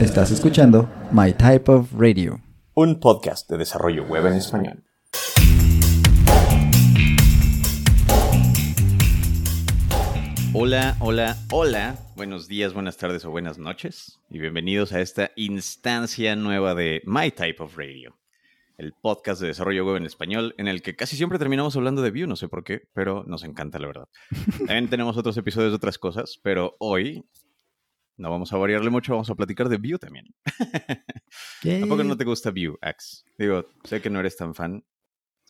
[0.00, 2.38] Estás escuchando My Type of Radio,
[2.74, 4.84] un podcast de desarrollo web en español.
[10.52, 11.98] Hola, hola, hola.
[12.14, 14.20] Buenos días, buenas tardes o buenas noches.
[14.28, 18.18] Y bienvenidos a esta instancia nueva de My Type of Radio,
[18.76, 22.10] el podcast de desarrollo web en español, en el que casi siempre terminamos hablando de
[22.10, 24.08] Vue, no sé por qué, pero nos encanta la verdad.
[24.58, 27.24] También tenemos otros episodios de otras cosas, pero hoy
[28.16, 30.26] no vamos a variarle mucho, vamos a platicar de Vue también.
[31.84, 33.24] ¿A poco no te gusta Vue, Ax?
[33.38, 34.84] Digo, sé que no eres tan fan.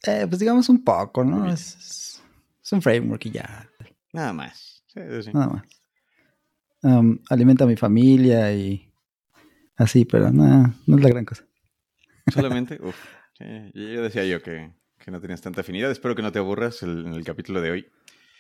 [0.07, 1.51] Eh, pues digamos un poco, ¿no?
[1.51, 2.23] Es,
[2.73, 3.71] un framework y ya.
[4.13, 4.85] Nada más.
[5.33, 5.65] Nada más.
[6.83, 8.93] Um, alimenta a mi familia y
[9.77, 11.45] así, pero no, no es la gran cosa.
[12.33, 12.97] Solamente, uf,
[13.39, 14.73] yo decía yo que,
[15.07, 15.91] no tenías tanta afinidad.
[15.91, 17.87] Espero que no te aburras en el capítulo de hoy,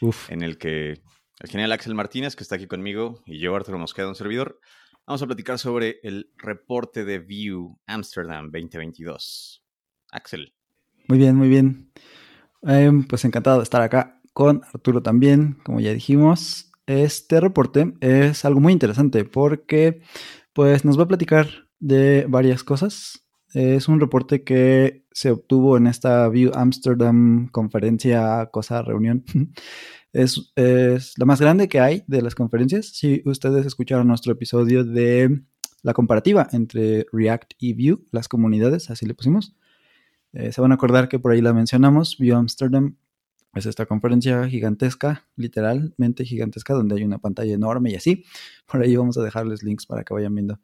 [0.01, 0.31] uf.
[0.31, 1.01] en el que
[1.41, 4.61] el genial Axel Martínez, que está aquí conmigo, y yo, Arturo Mosqueda, un servidor,
[5.07, 9.63] vamos a platicar sobre el reporte de View Amsterdam 2022.
[10.11, 10.55] Axel.
[11.09, 11.93] Muy bien, muy bien.
[12.63, 16.73] Em, pues encantado de estar acá con Arturo también, como ya dijimos.
[16.87, 20.03] Este reporte es algo muy interesante porque
[20.53, 23.27] pues nos va a platicar de varias cosas.
[23.53, 29.25] Es un reporte que se obtuvo en esta View Amsterdam conferencia, cosa, reunión,
[30.17, 32.87] Es, la más grande que hay de las conferencias.
[32.87, 35.43] Si ustedes escucharon nuestro episodio de
[35.83, 39.55] la comparativa entre React y Vue, las comunidades, así le pusimos,
[40.33, 42.17] eh, se van a acordar que por ahí la mencionamos.
[42.17, 42.97] Vue Amsterdam
[43.55, 48.25] es esta conferencia gigantesca, literalmente gigantesca, donde hay una pantalla enorme y así.
[48.65, 50.59] Por ahí vamos a dejarles links para que vayan viendo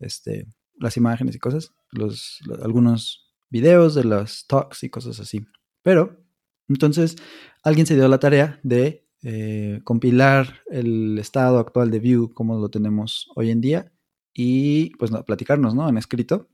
[0.00, 0.46] este,
[0.78, 5.46] las imágenes y cosas, los, algunos videos de las talks y cosas así.
[5.80, 6.27] Pero
[6.68, 7.16] entonces,
[7.62, 12.68] alguien se dio la tarea de eh, compilar el estado actual de Vue como lo
[12.68, 13.92] tenemos hoy en día
[14.32, 15.88] y pues platicarnos, ¿no?
[15.88, 16.48] En escrito,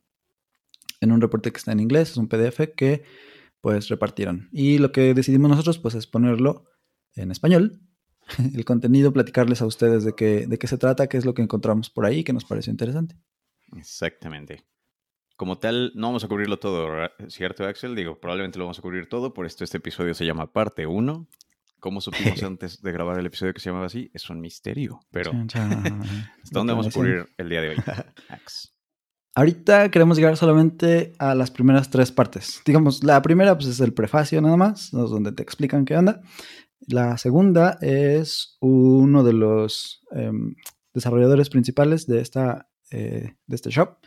[1.00, 3.04] en un reporte que está en inglés, es un PDF que
[3.60, 4.48] pues repartieron.
[4.53, 6.66] Y lo que decidimos nosotros pues es ponerlo
[7.14, 7.80] en español,
[8.54, 11.42] el contenido, platicarles a ustedes de qué, de qué se trata, qué es lo que
[11.42, 13.16] encontramos por ahí, que nos pareció interesante.
[13.76, 14.64] Exactamente
[15.37, 16.89] como tal, no vamos a cubrirlo todo,
[17.28, 17.95] ¿cierto, Axel?
[17.95, 21.28] Digo, probablemente lo vamos a cubrir todo, por esto este episodio se llama Parte 1.
[21.81, 24.11] ¿Cómo supimos antes de grabar el episodio que se llamaba así?
[24.15, 27.77] Es un misterio, pero ¿hasta dónde vamos a cubrir el día de hoy,
[28.28, 28.75] Ax?
[29.37, 32.62] Ahorita queremos llegar solamente a las primeras tres partes.
[32.65, 36.22] Digamos, la primera pues, es el prefacio nada más, donde te explican qué anda.
[36.87, 40.55] La segunda es uno de los em,
[40.93, 43.99] desarrolladores principales de, esta, eh, de este shop,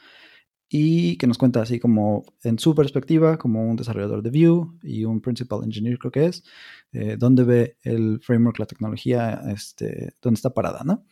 [0.70, 5.06] y que nos cuenta así como en su perspectiva, como un desarrollador de Vue y
[5.06, 6.44] un principal engineer creo que es,
[6.92, 11.06] eh, dónde ve el framework, la tecnología, este, dónde está parada, ¿no?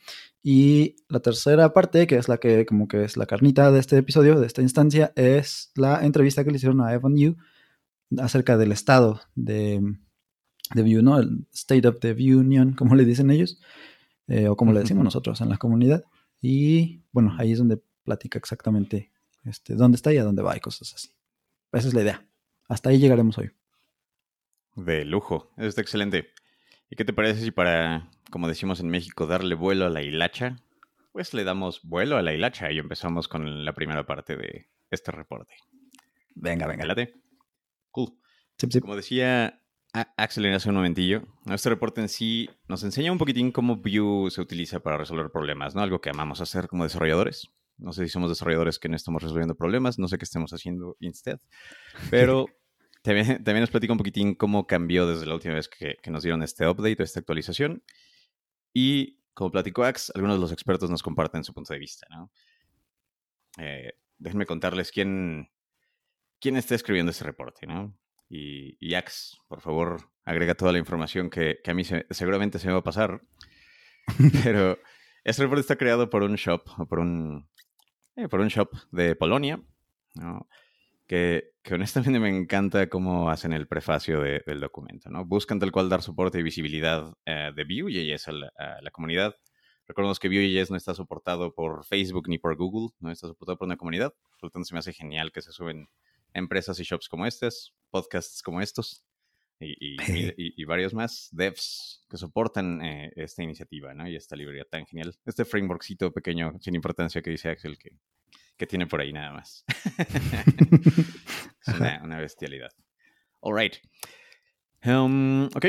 [0.43, 3.97] Y la tercera parte, que es la que como que es la carnita de este
[3.97, 7.35] episodio, de esta instancia, es la entrevista que le hicieron a Evan Yu
[8.19, 9.81] acerca del estado de,
[10.73, 11.17] de Vue, ¿no?
[11.17, 13.59] El State of the Vue Union, como le dicen ellos,
[14.27, 16.03] eh, o como le decimos nosotros en la comunidad.
[16.41, 19.11] Y bueno, ahí es donde platica exactamente
[19.45, 21.09] este, dónde está y a dónde va y cosas así.
[21.71, 22.27] Esa es la idea.
[22.67, 23.51] Hasta ahí llegaremos hoy.
[24.75, 26.31] De lujo, eso está excelente.
[26.89, 30.57] ¿Y qué te parece si para, como decimos en México, darle vuelo a la hilacha?
[31.11, 35.11] Pues le damos vuelo a la hilacha y empezamos con la primera parte de este
[35.11, 35.55] reporte.
[36.35, 36.85] Venga, venga.
[36.85, 37.13] Late.
[37.91, 38.19] Cool.
[38.81, 39.61] Como decía
[40.17, 44.41] Axel hace un momentillo, este reporte en sí nos enseña un poquitín cómo Vue se
[44.41, 45.81] utiliza para resolver problemas, ¿no?
[45.81, 47.49] Algo que amamos hacer como desarrolladores.
[47.77, 50.95] No sé si somos desarrolladores que no estamos resolviendo problemas, no sé qué estemos haciendo
[50.99, 51.39] instead.
[52.09, 52.45] Pero
[53.03, 56.41] también, también nos platica un poquitín cómo cambió desde la última vez que, nos dieron
[56.43, 57.83] este update o esta actualización.
[58.73, 62.07] Y como platicó Ax, algunos de los expertos nos comparten su punto de vista.
[62.09, 62.31] ¿no?
[63.57, 65.49] Eh, déjenme contarles quién,
[66.39, 67.67] quién está escribiendo este reporte.
[67.67, 67.97] ¿no?
[68.29, 72.73] Y, y Ax, por favor, agrega toda la información que, a mí seguramente se me
[72.73, 73.21] va a pasar.
[74.43, 74.77] Pero
[75.23, 77.47] este reporte está creado por un shop o por un
[78.15, 79.61] eh, por un shop de Polonia,
[81.07, 85.09] que, honestamente me encanta cómo hacen el prefacio del documento.
[85.09, 85.25] ¿no?
[85.25, 89.35] Buscan tal cual dar soporte y visibilidad eh, de Vue.js a, la, a comunidad.
[89.87, 93.67] Recordemos que Vue.js no está soportado por Facebook ni por Google, no está soportado por
[93.67, 94.13] una comunidad.
[94.39, 95.87] Por lo tanto, se me hace genial que se suben
[96.33, 99.04] empresas y shops como estas, podcasts como estos,
[99.59, 104.07] y, varios más devs que soportan eh, esta iniciativa ¿no?
[104.07, 105.15] y esta librería tan genial.
[105.25, 107.91] Este frameworkcito pequeño, sin importancia, que dice Axel que,
[108.57, 109.63] que tiene por ahí nada más.
[111.67, 112.71] es una, bestialidad.
[113.41, 113.75] All right.
[114.83, 115.67] Um, ok.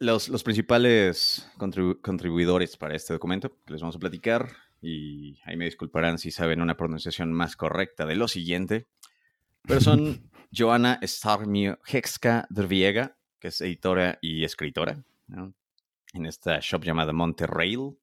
[0.00, 1.50] Los, los principales
[2.02, 4.48] contribuidores para este documento que les vamos a platicar
[4.80, 8.86] y ahí me disculparán si saben una pronunciación más correcta de lo siguiente,
[9.62, 15.02] pero son Joana Starmio Hexka Drviega, que es editora y escritora,
[16.12, 17.96] en esta shop llamada Monterrail,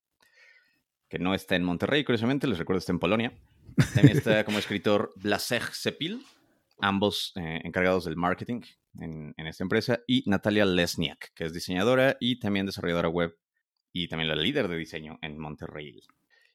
[1.09, 3.33] que no está en Monterrey, curiosamente, les recuerdo, está en Polonia.
[3.93, 6.23] También está como escritor Blasek Sepil,
[6.79, 8.61] ambos eh, encargados del marketing
[8.99, 13.37] en, esta empresa, y Natalia Lesniak, que es diseñadora y también desarrolladora web
[13.91, 15.99] y también la líder de diseño en Monterrey.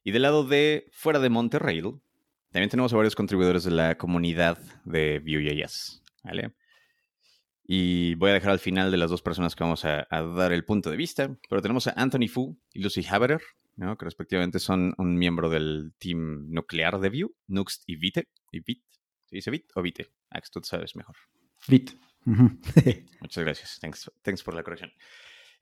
[0.03, 1.83] Y del lado de fuera de Monterrey,
[2.50, 6.53] también tenemos a varios contribuidores de la comunidad de Vue.js, ¿vale?
[7.72, 10.64] Y voy a dejar al final de las dos personas que vamos a, dar el
[10.64, 13.40] punto de vista, pero tenemos a Anthony Fu y Lucy Haberer,
[13.76, 13.96] ¿no?
[13.96, 18.84] que respectivamente son un miembro del team nuclear de Vue, Nuxt y Vite, y Vite.
[19.26, 20.11] ¿Se dice Vite o Vite?
[20.31, 21.14] Ax, tú sabes mejor.
[21.69, 21.93] Vite.
[23.20, 23.78] Muchas gracias.
[23.81, 24.90] Thanks, thanks por la corrección.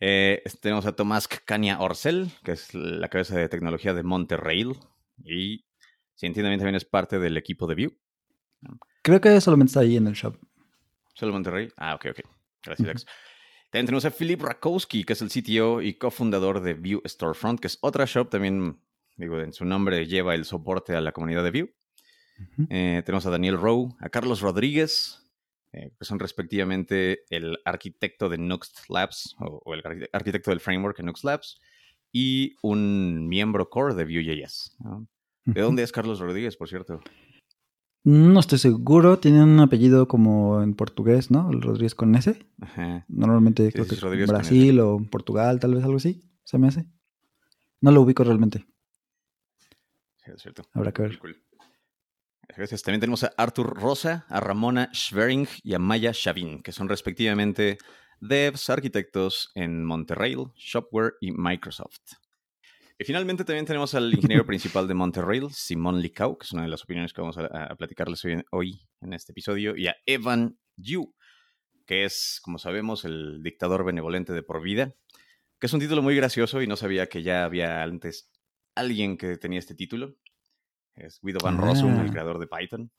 [0.00, 4.78] Eh, tenemos a Tomás Caña Orcel, que es la cabeza de tecnología de Monterrail.
[5.22, 5.66] Y
[6.14, 7.98] científicamente también es parte del equipo de Vue.
[9.02, 10.38] Creo que solamente está ahí en el shop.
[11.18, 11.68] ¿Solo Monterrey?
[11.76, 12.20] Ah, ok, ok.
[12.64, 13.04] Gracias,
[13.70, 17.66] También tenemos a Philip Rakowski, que es el CTO y cofundador de Vue Storefront, que
[17.66, 18.30] es otra shop.
[18.30, 18.80] También,
[19.16, 21.74] digo, en su nombre lleva el soporte a la comunidad de Vue.
[22.70, 25.28] Eh, tenemos a Daniel Rowe, a Carlos Rodríguez,
[25.72, 29.82] eh, que son respectivamente el arquitecto de Nuxt Labs o, el
[30.12, 31.58] arquitecto del framework en Nuxt Labs
[32.12, 34.76] y un miembro core de Vue.js.
[35.46, 37.00] ¿De dónde es Carlos Rodríguez, por cierto?
[38.10, 41.50] No estoy seguro, tiene un apellido como en portugués, ¿no?
[41.50, 42.42] El Rodríguez con S.
[43.06, 46.86] Normalmente creo que es Brasil o Portugal, tal vez algo así, se me hace.
[47.82, 48.64] No lo ubico realmente.
[50.24, 50.62] Sí, es cierto.
[50.72, 51.20] Habrá que ver.
[52.56, 52.82] Gracias.
[52.82, 57.76] También tenemos a Arthur Rosa, a Ramona Schwering y a Maya Shavin, que son respectivamente
[58.22, 62.00] devs, arquitectos en Monterrail, Shopware y Microsoft.
[63.00, 66.68] Y finalmente también tenemos al ingeniero principal de Monterrail, Simón Licau, que es una de
[66.68, 71.14] las opiniones que vamos a, platicarles hoy, en este episodio, y a Evan Yu,
[71.86, 74.94] que es, como sabemos, el dictador benevolente de por vida,
[75.60, 78.32] que es un título muy gracioso y no sabía que ya había antes
[78.74, 80.16] alguien que tenía este título.
[80.96, 82.10] Es Guido Van Rossum, el ah.
[82.10, 82.90] creador de Python.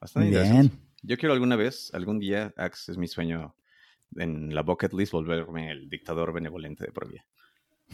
[0.00, 0.72] Bastante Bien.
[1.02, 3.54] Yo quiero alguna vez, algún día, Ax, es mi sueño
[4.16, 7.24] en la bucket list volverme el dictador benevolente de por vida.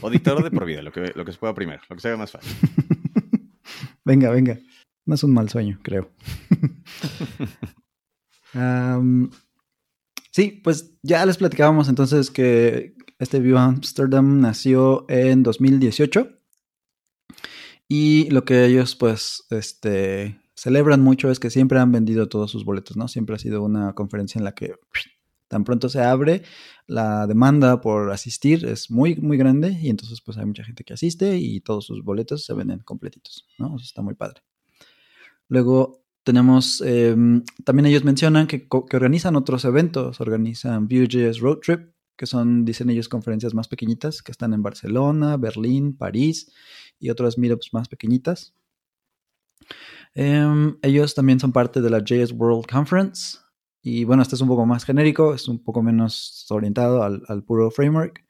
[0.00, 2.08] O dictador de por vida, lo que, lo que se pueda primero, lo que se
[2.08, 2.52] haga más fácil.
[4.04, 4.58] venga, venga.
[5.04, 6.10] No es un mal sueño, creo.
[10.30, 16.38] sí, pues ya les platicábamos entonces que este View Amsterdam nació en 2018
[17.88, 22.64] y lo que ellos pues este, celebran mucho es que siempre han vendido todos sus
[22.64, 23.08] boletos, ¿no?
[23.08, 24.74] Siempre ha sido una conferencia en la que
[25.52, 26.44] tan pronto se abre,
[26.86, 30.94] la demanda por asistir es muy, muy grande y entonces pues hay mucha gente que
[30.94, 33.76] asiste y todos sus boletos se venden completitos, ¿no?
[33.76, 34.40] Está muy padre.
[35.48, 41.92] Luego tenemos, em, también ellos mencionan que, que, organizan otros eventos, organizan Vue.js Road Trip,
[42.16, 46.50] que son, dicen ellos, conferencias más pequeñitas que están en Barcelona, Berlín, París
[46.98, 48.54] y otras meetups más pequeñitas.
[50.14, 53.41] Em, ellos también son parte de la JS World Conference.
[53.82, 57.70] Y bueno, este es un poco más genérico, es un poco menos orientado al, puro
[57.72, 58.24] framework.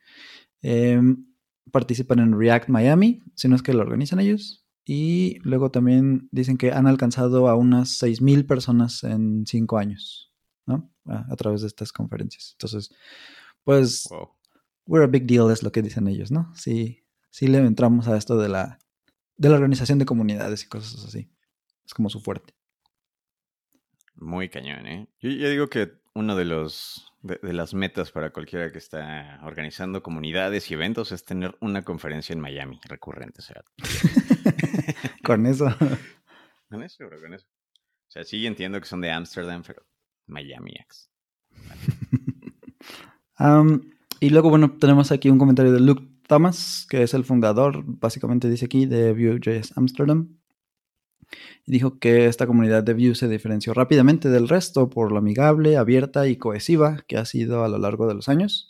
[0.62, 1.26] Em,
[1.70, 4.66] participan en React Miami, si no es que lo organizan ellos.
[4.85, 10.32] Y luego también dicen que han alcanzado a unas 6.000 personas en 5 años,
[10.66, 10.90] ¿no?
[11.06, 12.52] A, través de estas conferencias.
[12.54, 12.90] Entonces,
[13.62, 14.09] pues,
[14.87, 16.50] we're a big deal, es lo que dicen ellos, ¿no?
[16.56, 18.78] Sí, sí le entramos a esto de la,
[19.37, 21.30] de la organización de comunidades y cosas así.
[21.85, 22.54] Es como su fuerte.
[24.23, 25.09] Muy cañón, ¿eh?
[25.21, 30.71] Yo, digo que uno de los de, las metas para cualquiera que está organizando comunidades
[30.71, 33.41] y eventos es tener una conferencia en Miami recurrente.
[33.41, 33.64] O sea,
[35.25, 35.67] con eso.
[36.69, 37.47] con eso, bro, con eso.
[37.47, 39.85] O sea, sí entiendo que son de Amsterdam, pero
[40.26, 41.11] Miami X.
[44.21, 48.49] y luego, bueno, tenemos aquí un comentario de Luke Thomas, que es el fundador, básicamente
[48.49, 50.38] dice aquí, de Vue.js Amsterdam.
[51.67, 56.29] Dijo que esta comunidad de Vue se diferenció rápidamente del resto por lo amigable, abierta
[56.29, 58.69] y cohesiva que ha sido a lo largo de los años.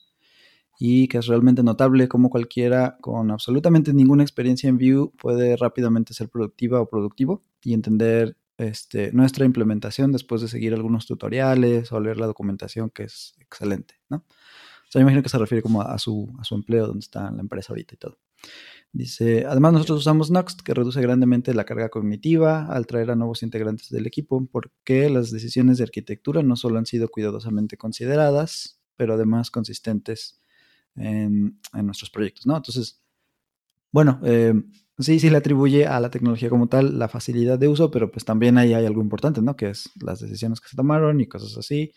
[0.79, 6.15] Y que es realmente notable cómo cualquiera con absolutamente ninguna experiencia en Vue puede rápidamente
[6.15, 12.01] ser productiva o productivo y entender este, nuestra implementación después de seguir algunos tutoriales o
[12.01, 14.25] leer la documentación que es excelente, ¿no?
[14.93, 17.41] sea, yo imagino que se refiere como a, su, a su empleo, donde está la
[17.41, 18.19] empresa ahorita y todo.
[18.95, 23.43] Dice, además nosotros usamos Nuxt, que reduce grandemente la carga cognitiva al traer a nuevos
[23.43, 29.15] integrantes del equipo, porque las decisiones de arquitectura no solo han sido cuidadosamente consideradas, pero
[29.15, 30.43] además consistentes
[30.95, 32.55] en, en nuestros proyectos, ¿no?
[32.55, 33.01] Entonces,
[33.93, 34.55] bueno, eh,
[34.99, 38.25] sí, sí le atribuye a la tecnología como tal la facilidad de uso, pero pues
[38.25, 39.57] también ahí hay algo importante, ¿no?
[39.57, 41.93] Que es las decisiones que se tomaron y cosas así,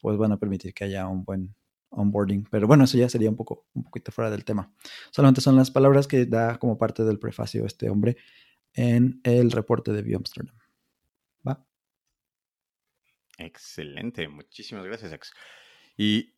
[0.00, 1.54] pues van a permitir que haya un buen
[1.90, 2.46] onboarding.
[2.50, 4.72] Pero bueno, eso ya sería un poco, un poquito fuera del tema.
[5.10, 8.16] Solamente son las palabras que da como parte del prefacio este hombre
[8.74, 10.22] en el reporte de View
[11.46, 11.66] ¿Va?
[13.38, 15.32] Excelente, muchísimas gracias, Ex.
[15.96, 16.34] Y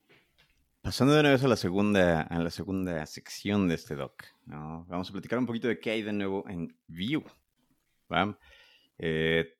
[0.81, 5.09] pasando de una vez a la segunda, a la segunda sección de este doc, vamos
[5.09, 7.25] a platicar un poquito de qué hay de nuevo en View.
[8.99, 9.55] Eh,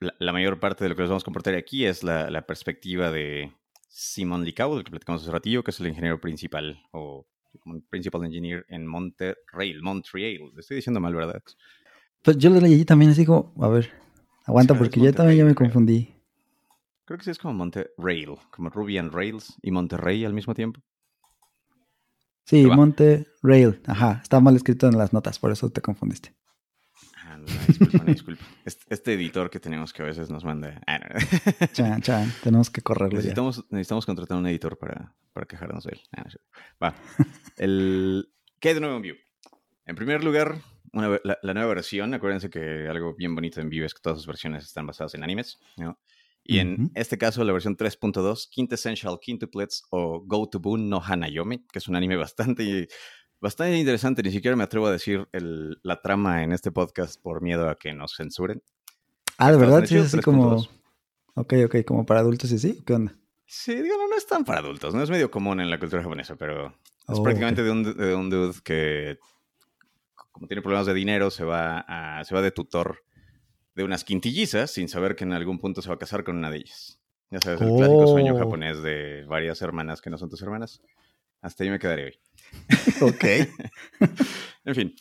[0.00, 3.52] la, mayor parte de lo que nos vamos a compartir aquí es la, perspectiva de
[3.96, 7.24] Simon Licau, del que platicamos hace ratillo, que es el ingeniero principal o
[7.88, 10.50] principal engineer en Monterrey, Montreal.
[10.52, 11.40] Le estoy diciendo mal, ¿verdad?
[12.20, 13.92] Pues yo lo leí también así como, a ver,
[14.46, 16.12] aguanta porque yo también ya me confundí.
[17.04, 20.80] Creo que sí es como Monterrey, como Ruby and Rails y Monterrey al mismo tiempo.
[22.46, 26.34] Sí, Monterrey, ajá, está mal escrito en las notas, por eso te confundiste.
[27.48, 28.44] Ah, disculpa, disculpa.
[28.64, 30.80] Este, editor que tenemos que a veces nos manda.
[30.86, 31.00] Ah,
[31.72, 33.16] chan, chan, tenemos que correrlo.
[33.16, 36.00] Necesitamos, necesitamos contratar un editor para, para quejarnos de él.
[36.16, 36.24] Ah,
[36.82, 36.94] Va.
[37.56, 38.30] El...
[38.60, 39.20] ¿Qué hay de nuevo en Vue?
[39.86, 40.56] En primer lugar,
[40.92, 44.64] la, nueva versión, acuérdense que algo bien bonito en Vue es que todas sus versiones
[44.64, 45.98] están basadas en animes, ¿no?
[46.46, 51.66] Y en este caso, la versión 3.2, Quintessential Quintuplets o Go to Boon no Hanayomi,
[51.72, 52.86] que es un anime bastante,
[53.44, 54.22] bastante interesante.
[54.22, 57.78] Ni siquiera me atrevo a decir el, la trama en este podcast por miedo a
[57.78, 58.62] que nos censuren.
[59.36, 60.56] Ah, de verdad, sí, es así como.
[61.34, 63.14] Ok, ok, como para adultos y sí, ¿qué onda?
[63.46, 66.36] Sí, digo, no, es tan para adultos, no es medio común en la cultura japonesa,
[66.36, 69.18] pero es oh, prácticamente de, un, de un dude que
[70.32, 73.04] como tiene problemas de dinero, se va, a, se va de tutor
[73.74, 76.50] de unas quintillizas sin saber que en algún punto se va a casar con una
[76.50, 77.00] de ellas.
[77.30, 78.38] Ya sabes, el clásico sueño oh.
[78.38, 80.80] japonés de varias hermanas que no son tus hermanas.
[81.44, 82.18] Hasta ahí me quedaré hoy.
[83.02, 83.24] ok.
[84.64, 84.94] en fin.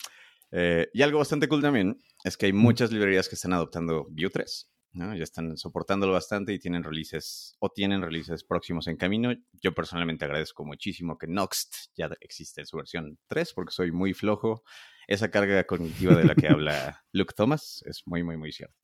[0.51, 4.29] Eh, y algo bastante cool también es que hay muchas librerías que están adoptando Vue
[4.29, 4.69] 3.
[4.91, 5.15] ¿no?
[5.15, 9.33] Ya están soportándolo bastante y tienen releases o tienen releases próximos en camino.
[9.53, 14.13] Yo personalmente agradezco muchísimo que Noxt ya existe en su versión 3 porque soy muy
[14.13, 14.63] flojo
[15.07, 18.75] esa carga cognitiva de la que habla Luke Thomas es muy, muy, muy cierto.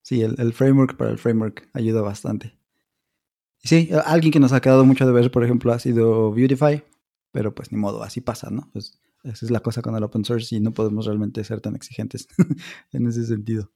[0.00, 2.56] Sí, el, framework para el framework ayuda bastante.
[3.64, 6.82] Sí, alguien que nos ha quedado mucho de ver, por ejemplo, ha sido Beautify,
[7.32, 8.68] pero pues ni modo, así pasa, ¿no?
[8.72, 11.74] Pues, esa es la cosa con el open source y no podemos realmente ser tan
[11.74, 12.28] exigentes
[12.92, 13.72] en ese sentido.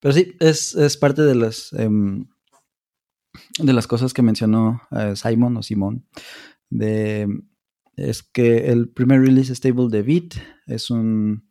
[0.00, 2.26] Pero sí, es, parte de las, em,
[3.58, 6.06] de las cosas que mencionó eh, Simon o Simón,
[6.70, 7.28] de
[7.96, 10.34] es que el primer release stable de Bit
[10.66, 11.46] es, un,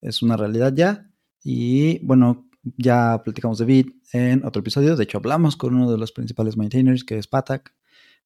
[0.00, 1.10] es una realidad ya.
[1.42, 4.96] Y bueno, ya platicamos de Bit en otro episodio.
[4.96, 7.74] De hecho, hablamos con uno de los principales maintainers, que es Patak,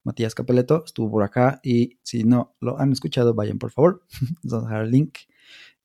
[0.02, 0.84] Matías Capeleto.
[0.84, 1.60] Estuvo por acá.
[1.62, 4.02] Y si no lo han escuchado, vayan por favor.
[4.42, 5.18] Vamos a dejar el link.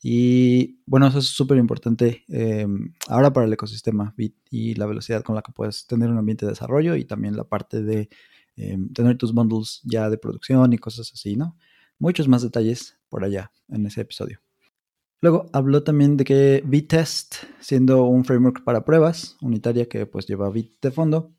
[0.01, 5.23] Y bueno, eso es súper importante em, ahora para el ecosistema Bit y la velocidad
[5.23, 8.09] con la que puedes tener un ambiente de desarrollo y también la parte de
[8.55, 11.57] em, tener tus bundles ya de producción y cosas así, ¿no?
[11.99, 14.46] muchos más detalles por allá en ese episodio.
[15.21, 20.49] Luego habló también de que Vitest, siendo un framework para pruebas unitaria que pues lleva
[20.49, 21.33] Bit de fondo,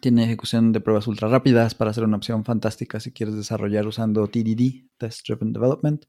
[0.00, 4.26] tiene ejecución de pruebas ultra rápidas para ser una opción fantástica si quieres desarrollar usando
[4.26, 6.04] TDD, Test Driven Development,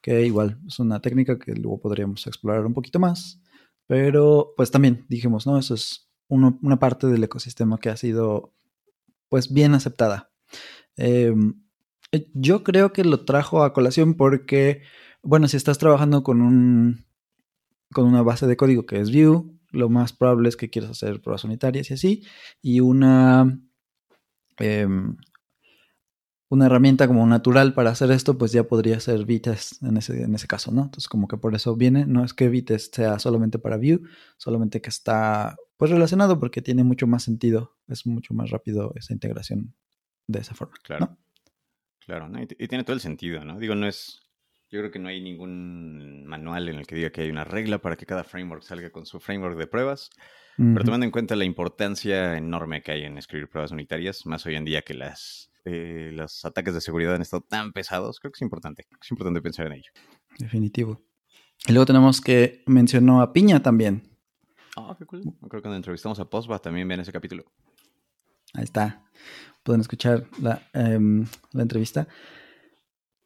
[0.00, 3.40] que igual es una técnica que luego podríamos explorar un poquito más,
[3.86, 5.58] pero pues también dijimos, ¿no?
[5.58, 8.52] Eso es una parte del ecosistema que ha sido
[9.28, 10.30] pues bien aceptada.
[10.96, 11.60] Em,
[12.34, 14.82] yo creo que lo trajo a colación porque,
[15.24, 17.04] bueno, si estás trabajando con un
[17.92, 21.20] con una base de código que es Vue, lo más probable es que quieras hacer
[21.20, 22.24] pruebas unitarias y así,
[22.60, 23.58] y una
[24.58, 25.16] em,
[26.48, 30.34] una herramienta como natural para hacer esto, pues ya podría ser Vitest en ese, en
[30.34, 30.82] ese caso, ¿no?
[30.82, 34.00] Entonces, como que por eso viene, no es que Vitest sea solamente para Vue,
[34.36, 39.12] solamente que está pues relacionado porque tiene mucho más sentido, es mucho más rápido esa
[39.12, 39.74] integración
[40.26, 40.74] de esa forma.
[40.82, 41.16] Claro.
[42.06, 43.58] Claro, y, tiene todo el sentido, ¿no?
[43.58, 44.20] Digo, no es.
[44.74, 47.78] Yo creo que no hay ningún manual en el que diga que hay una regla
[47.78, 50.10] para que cada framework salga con su framework de pruebas.
[50.56, 54.56] Pero tomando en cuenta la importancia enorme que hay en escribir pruebas unitarias, más hoy
[54.56, 58.38] en día que las, eh, los ataques de seguridad han estado tan pesados, creo que
[58.38, 58.88] es importante.
[59.00, 59.92] Es importante pensar en ello.
[60.40, 61.00] Definitivo.
[61.68, 64.02] Y luego tenemos que mencionó a Piña también.
[64.76, 65.22] Ah, qué cool.
[65.22, 67.44] Creo que cuando entrevistamos a Postba también ven ese capítulo.
[68.54, 69.04] Ahí está
[69.64, 70.26] pueden escuchar
[70.74, 72.06] em, la, entrevista.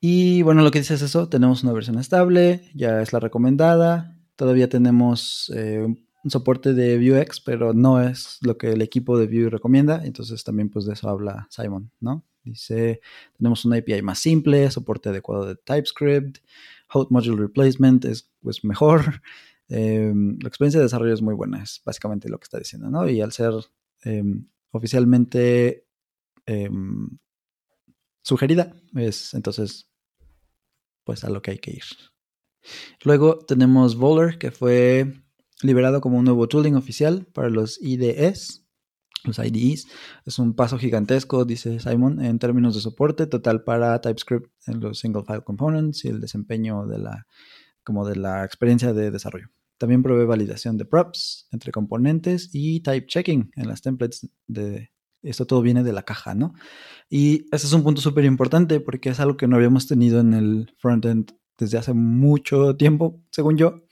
[0.01, 4.17] Y bueno, lo que dice es eso, tenemos una versión estable, ya es la recomendada,
[4.37, 5.85] todavía tenemos eh,
[6.25, 10.45] un soporte de Vuex, pero no es lo que el equipo de Vue recomienda, entonces
[10.45, 12.25] también pues de eso habla Simon, ¿no?
[12.45, 13.01] Dice,
[13.37, 16.39] tenemos una API más simple, soporte adecuado de TypeScript,
[16.89, 19.23] Hot Module Replacement es pues, mejor.
[19.71, 23.07] Em, la experiencia de desarrollo es muy buena, es básicamente lo que está diciendo, ¿no?
[23.07, 23.53] Y al ser
[24.03, 25.85] em, oficialmente
[26.47, 27.19] em,
[28.23, 29.88] sugerida, es entonces
[31.09, 31.85] pues a lo que hay que ir.
[33.03, 35.15] Luego tenemos Voller, que fue
[35.63, 38.67] liberado como un nuevo tooling oficial para los IDEs,
[39.25, 39.87] los IDEs.
[40.27, 44.99] Es un paso gigantesco, dice Simon, en términos de soporte total para TypeScript en los
[44.99, 47.27] single file components y el desempeño de la,
[47.83, 49.49] como de la experiencia de desarrollo.
[49.79, 54.91] También provee validación de props entre componentes y type checking en las templates de...
[55.23, 56.55] Esto todo viene de la caja, ¿no?
[57.11, 60.35] Y ese es un punto súper importante porque es algo que no habíamos tenido en
[60.35, 63.83] el frontend desde hace mucho tiempo, según yo.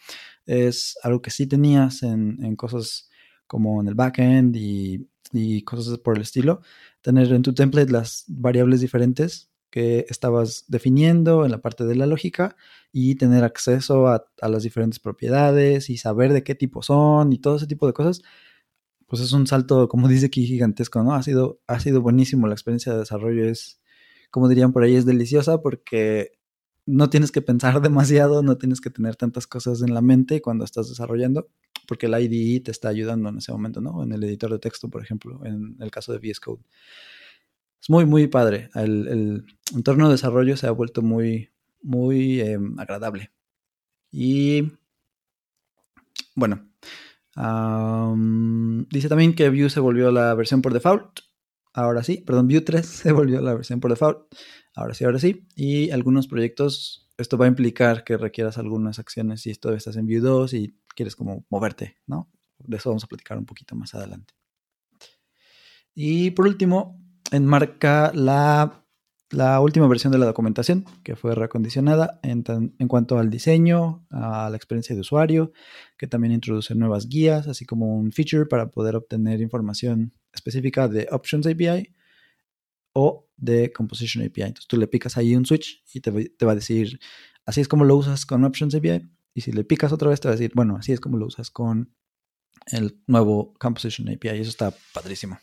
[0.47, 3.09] Es algo que sí tenías en, cosas
[3.47, 6.61] como en el backend y, y cosas por el estilo.
[7.03, 12.07] Tener en tu template las variables diferentes que estabas definiendo en la parte de la
[12.07, 12.57] lógica
[12.93, 17.57] y tener acceso a, las diferentes propiedades y saber de qué tipo son y todo
[17.57, 18.23] ese tipo de cosas,
[19.07, 21.15] pues es un salto, como dice aquí, gigantesco, ¿no?
[21.15, 23.81] Ha sido, ha sido buenísimo, la experiencia de desarrollo es,
[24.31, 26.33] como dirían por ahí, es deliciosa porque
[26.87, 30.65] no tienes que pensar demasiado, no tienes que tener tantas cosas en la mente cuando
[30.65, 31.49] estás desarrollando,
[31.87, 34.03] porque el IDE te está ayudando en ese momento, ¿no?
[34.03, 36.63] En el editor de texto, por ejemplo, en el caso de VS Code
[37.87, 38.69] es muy, muy padre.
[38.75, 39.45] El,
[39.75, 41.51] entorno de desarrollo se ha vuelto muy,
[41.83, 43.31] muy em, agradable.
[44.11, 44.73] Y
[46.35, 46.69] bueno,
[48.89, 51.21] dice también que Vue se volvió la versión por default.
[51.75, 54.27] Ahora sí, perdón, Vue 3 se volvió la versión por default.
[54.75, 55.47] Ahora sí, ahora sí.
[55.55, 60.07] Y algunos proyectos, esto va a implicar que requieras algunas acciones si todavía estás en
[60.07, 62.31] Vue 2 y quieres como moverte, ¿no?
[62.59, 64.35] De eso vamos a platicar un poquito más adelante.
[65.95, 68.86] Y por último, enmarca la,
[69.31, 72.43] la última versión de la documentación, que fue reacondicionada en,
[72.89, 75.53] cuanto al diseño, a la experiencia de usuario,
[75.99, 81.09] que también introduce nuevas guías, así como un feature para poder obtener información específica de
[81.11, 81.93] Options API
[82.93, 84.43] o de Composition API.
[84.43, 87.01] Entonces tú le picas ahí un switch y te, te va a decir,
[87.45, 89.09] así es como lo usas con Options API.
[89.35, 91.27] Y si le picas otra vez, te va a decir, bueno, así es como lo
[91.27, 91.93] usas con
[92.67, 94.39] el nuevo Composition API.
[94.39, 95.39] Y eso está padrísimo.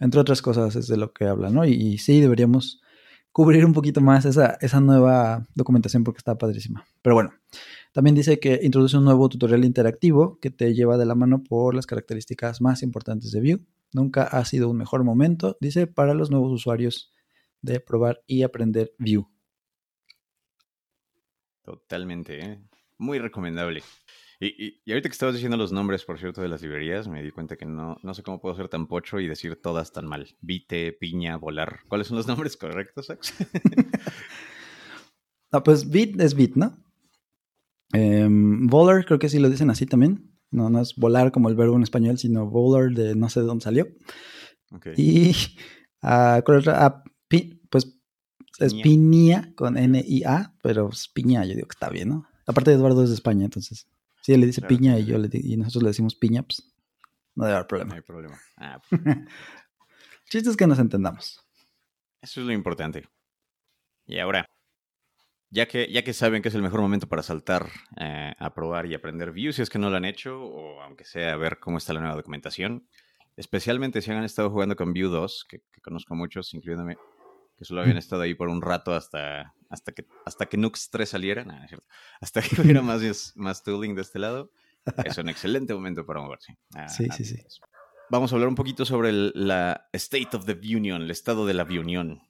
[0.00, 1.64] Entre otras cosas es de lo que habla, ¿no?
[1.64, 2.81] Y, sí, deberíamos
[3.32, 6.84] cubrir un poquito más esa, esa nueva documentación porque está padrísima.
[7.00, 7.32] Pero bueno,
[7.92, 11.74] también dice que introduce un nuevo tutorial interactivo que te lleva de la mano por
[11.74, 13.60] las características más importantes de Vue.
[13.92, 17.12] Nunca ha sido un mejor momento, dice, para los nuevos usuarios
[17.62, 19.26] de probar y aprender Vue.
[21.62, 22.62] Totalmente, ¿eh?
[22.98, 23.82] muy recomendable.
[24.44, 27.56] Y, ahorita que estabas diciendo los nombres, por cierto, de las librerías, me di cuenta
[27.56, 30.36] que no, no sé cómo puedo ser tan pocho y decir todas tan mal.
[30.40, 31.82] Vite, piña, volar.
[31.86, 33.34] ¿Cuáles son los nombres correctos, Ax?
[35.52, 36.76] no, pues bit es bit, ¿no?
[37.92, 40.36] Em, volar, creo que sí lo dicen así también.
[40.50, 43.46] No, no es volar como el verbo en español, sino volar de no sé de
[43.46, 43.86] dónde salió.
[44.96, 45.36] Y
[46.02, 46.42] uh,
[47.70, 47.96] pues
[48.58, 52.26] es piña con N-I-A, pero es piña, yo digo que está bien, ¿no?
[52.44, 53.86] Aparte Eduardo es de España, entonces.
[54.22, 56.72] Si él le dice piña y yo le y nosotros le decimos piña, pues
[57.34, 57.88] no debe haber problema.
[57.90, 58.40] No hay problema.
[58.56, 59.02] Ah, pues.
[60.30, 61.44] Chiste es que nos entendamos.
[62.20, 63.08] Eso es lo importante.
[64.06, 64.46] Y ahora,
[65.50, 68.86] ya que, ya que saben que es el mejor momento para saltar eh, a probar
[68.86, 71.58] y aprender Vue, si es que no lo han hecho, o aunque sea a ver
[71.58, 72.86] cómo está la nueva documentación,
[73.36, 76.96] especialmente si han estado jugando con Vue 2, que, que conozco muchos, incluyéndome,
[77.58, 81.08] que solo habían estado ahí por un rato hasta, hasta, que, hasta que Nux 3
[81.08, 81.68] saliera,
[82.20, 84.52] hasta que hubiera más, más tooling de este lado.
[85.04, 86.58] Es un excelente momento para moverse.
[86.88, 87.42] sí, sí, sí.
[88.10, 91.64] Vamos a hablar un poquito sobre la State of the Union, el estado de la
[91.64, 92.20] Unión.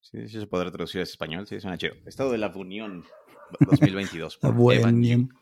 [0.00, 1.94] Sí, sí se podrá traducir a español, sí, suena chido.
[2.04, 3.04] Estado de la Unión
[3.60, 4.38] 2022.
[4.42, 5.32] la Unión.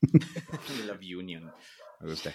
[0.86, 1.52] la Unión.
[2.00, 2.32] Me gusta.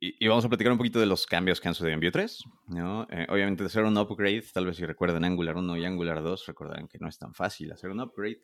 [0.00, 2.44] Y, vamos a platicar un poquito de los cambios que han sucedido en Vue 3.
[2.68, 3.06] ¿no?
[3.10, 6.46] Eh, obviamente, de hacer un upgrade, tal vez si recuerdan Angular 1 y Angular 2,
[6.46, 8.40] recordarán que no es tan fácil hacer un upgrade.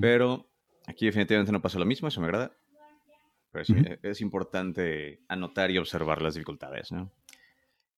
[0.00, 0.50] Pero
[0.86, 2.56] aquí definitivamente no pasa lo mismo, eso me agrada.
[3.50, 6.92] Pero es, importante anotar y observar las dificultades.
[6.92, 7.12] ¿no?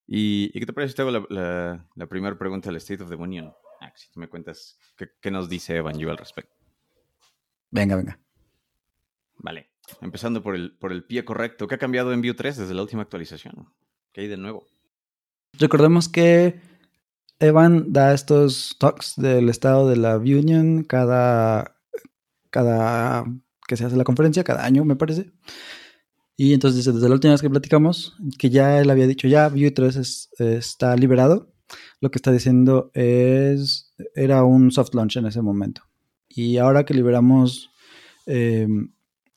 [0.06, 3.16] ¿Y, qué te parece si te hago la, la, primera pregunta del State of the
[3.16, 3.52] Union?
[3.80, 6.54] Ah, si tú me cuentas qué, qué nos dice Evan Yu al respecto.
[7.70, 8.18] Venga, venga.
[9.38, 9.70] Vale.
[10.00, 11.66] Empezando por el, por el pie correcto.
[11.66, 13.68] ¿Qué ha cambiado en Vue 3 desde la última actualización?
[14.12, 14.66] ¿Qué hay de nuevo?
[15.58, 16.60] Recordemos que
[17.38, 21.76] Evan da estos talks del estado de la Union cada,
[22.50, 23.24] cada
[23.66, 25.32] que se hace la conferencia, cada año me parece.
[26.36, 29.70] Y entonces desde la última vez que platicamos, que ya él había dicho, ya Vue
[29.70, 31.52] 3 está liberado,
[32.00, 35.82] lo que está diciendo es, era un soft launch en ese momento.
[36.28, 37.70] Y ahora que liberamos
[38.26, 38.92] em,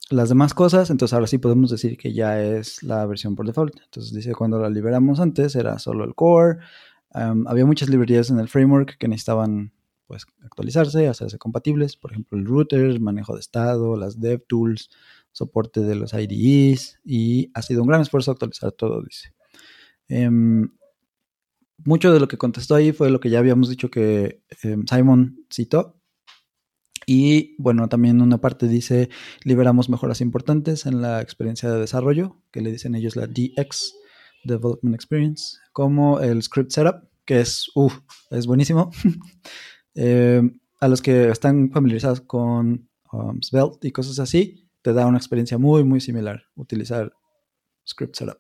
[0.09, 3.75] las demás cosas, entonces ahora sí podemos decir que ya es la versión por default.
[3.83, 6.59] Entonces dice cuando la liberamos antes era solo el core.
[7.11, 9.73] había muchas librerías en el framework que necesitaban
[10.07, 11.95] pues, actualizarse, hacerse compatibles.
[11.95, 14.89] Por ejemplo, el router, manejo de estado, las DevTools,
[15.31, 16.99] soporte de los IDEs.
[17.05, 19.33] Y ha sido un gran esfuerzo actualizar todo, dice.
[20.07, 20.69] Em,
[21.85, 25.45] mucho de lo que contestó ahí fue lo que ya habíamos dicho que em, Simon
[25.51, 25.98] citó.
[27.11, 29.09] Y bueno, también una parte dice,
[29.43, 33.95] liberamos mejoras importantes en la experiencia de desarrollo, que le dicen ellos la DX,
[34.43, 37.97] Development Experience, como el Script Setup, que es, uff,
[38.29, 38.91] es buenísimo.
[39.95, 45.17] Em, a los que están familiarizados con um, Svelte y cosas así, te da una
[45.17, 47.11] experiencia muy, muy similar utilizar
[47.87, 48.37] Script Setup.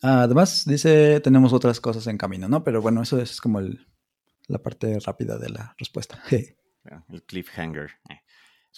[0.00, 2.62] Además, dice, tenemos otras cosas en camino, ¿no?
[2.62, 6.22] Pero bueno, eso es como la parte rápida de la respuesta.
[7.08, 7.90] el cliffhanger.
[8.08, 8.20] Eh.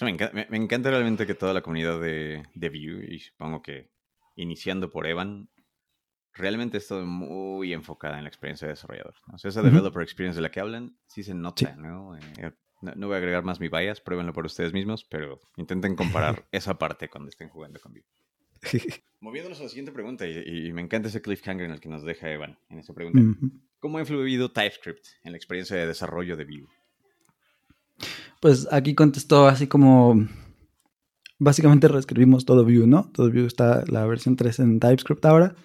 [0.03, 3.91] me, encanta, realmente que toda la comunidad de, de Vue, y supongo que
[4.37, 5.49] iniciando por Evan,
[6.35, 9.15] realmente está muy enfocada en la experiencia de desarrollador.
[9.33, 12.17] O sea, esa developer experience de la que hablan, sí se nota, ¿no?
[12.17, 13.07] Eh, ¿no?
[13.07, 17.09] voy a agregar más mi bias, pruébenlo por ustedes mismos, pero intenten comparar esa parte
[17.09, 18.05] cuando estén jugando con Vue.
[19.21, 22.31] Moviéndonos a la siguiente pregunta, y, me encanta ese cliffhanger en el que nos deja
[22.31, 23.21] Evan en esa pregunta.
[23.79, 26.67] ¿Cómo ha influido TypeScript en la experiencia de desarrollo de Vue?
[28.45, 30.29] Pues aquí contestó así como...
[31.39, 33.11] Básicamente reescribimos todo Vue, ¿no?
[33.15, 35.57] Todo Vue está la versión 3 en TypeScript ahora.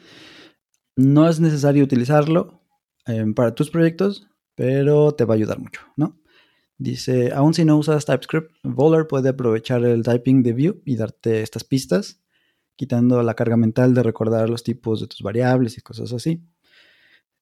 [0.96, 2.64] No es necesario utilizarlo
[3.06, 6.22] em, para tus proyectos, pero te va a ayudar mucho, ¿no?
[6.78, 11.42] Dice, aún si no usas TypeScript, Volar puede aprovechar el typing de Vue y darte
[11.42, 12.22] estas pistas
[12.78, 16.48] quitando la carga mental de recordar los tipos de tus variables y cosas así.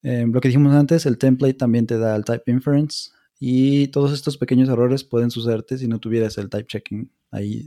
[0.02, 4.12] Eh, lo que dijimos antes, el template también te da el type inference y todos
[4.12, 7.66] estos pequeños errores pueden sucederte si no tuvieras el type checking ahí.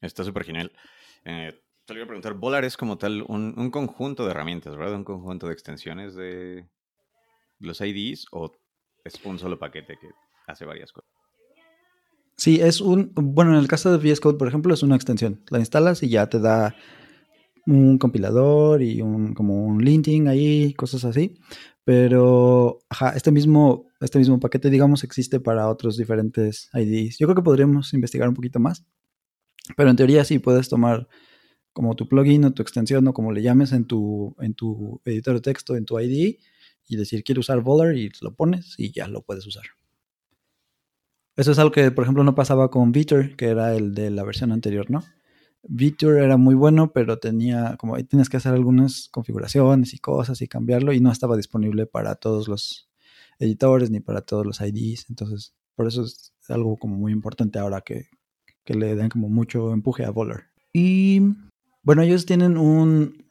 [0.00, 0.72] Está súper genial.
[1.24, 1.52] Eh,
[1.84, 4.94] te voy a preguntar, Volar es como tal un, conjunto de herramientas, ¿verdad?
[4.94, 6.68] Un conjunto de extensiones de
[7.58, 8.52] los IDs o
[9.04, 10.08] es un solo paquete que
[10.46, 11.10] hace varias cosas.
[12.36, 15.42] Sí, es un, bueno, en el caso de VS Code, por ejemplo, es una extensión.
[15.50, 16.74] La instalas y ya te da
[17.66, 21.38] un compilador y un como un linting ahí, cosas así.
[21.84, 27.18] Pero ajá, este mismo, este mismo paquete, digamos, existe para otros diferentes IDs.
[27.18, 28.84] Yo creo que podríamos investigar un poquito más.
[29.76, 31.08] Pero en teoría sí puedes tomar
[31.72, 35.34] como tu plugin o tu extensión o como le llames en tu, en tu editor
[35.34, 36.38] de texto, en tu IDE
[36.88, 39.64] y decir quiero usar Volar y lo pones y ya lo puedes usar.
[41.36, 44.24] Eso es algo que, por ejemplo, no pasaba con Vitor, que era el de la
[44.24, 45.04] versión anterior, ¿no?
[45.62, 50.40] Vitor era muy bueno, pero tenía como ahí tienes que hacer algunas configuraciones y cosas
[50.42, 52.88] y cambiarlo y no estaba disponible para todos los
[53.38, 55.06] editores ni para todos los IDs.
[55.08, 58.08] Entonces, por eso es algo como muy importante ahora que,
[58.64, 60.50] que le den como mucho empuje a Volar.
[60.72, 61.20] Y
[61.82, 63.24] bueno, ellos tienen un,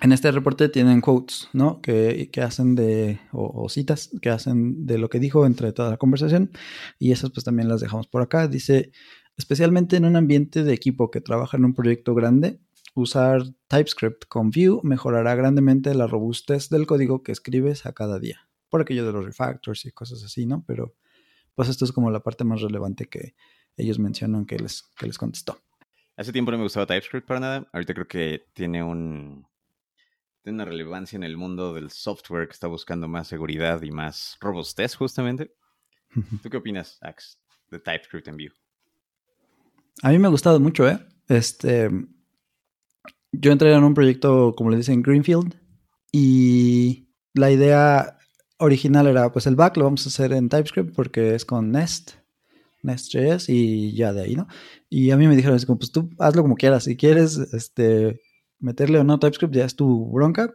[0.00, 1.80] en este reporte tienen quotes, ¿no?
[1.80, 6.50] Que, hacen de, o, citas que hacen de lo que dijo entre toda la conversación.
[6.98, 8.48] Y esas pues también las dejamos por acá.
[8.48, 8.90] Dice,
[9.36, 12.60] especialmente en un ambiente de equipo que trabaja en un proyecto grande,
[12.94, 18.48] usar TypeScript con Vue mejorará grandemente la robustez del código que escribes a cada día.
[18.68, 20.64] Por aquello de los refactors y cosas así, ¿no?
[20.66, 20.94] Pero
[21.54, 23.34] pues esto es como la parte más relevante que
[23.76, 25.58] ellos mencionan que les, que les contestó.
[26.16, 27.68] Hace tiempo no me gustaba TypeScript para nada.
[27.72, 29.46] Ahorita creo que tiene un,
[30.42, 34.36] tiene una relevancia en el mundo del software que está buscando más seguridad y más
[34.40, 35.54] robustez, justamente.
[36.42, 37.40] ¿Tú qué opinas, Ax,
[37.70, 38.61] de TypeScript en Vue?
[40.02, 40.98] A mí me ha gustado mucho, ¿eh?
[41.28, 41.88] Este,
[43.30, 45.54] yo entré en un proyecto, como le dicen, Greenfield,
[46.10, 48.18] y la idea
[48.58, 52.14] original era, pues el back lo vamos a hacer en TypeScript porque es con Nest,
[52.82, 54.48] Nest.js y ya de ahí, ¿no?
[54.90, 58.20] Y a mí me dijeron, pues tú hazlo como quieras, si quieres, este,
[58.58, 60.52] meterle o no TypeScript ya es tu bronca.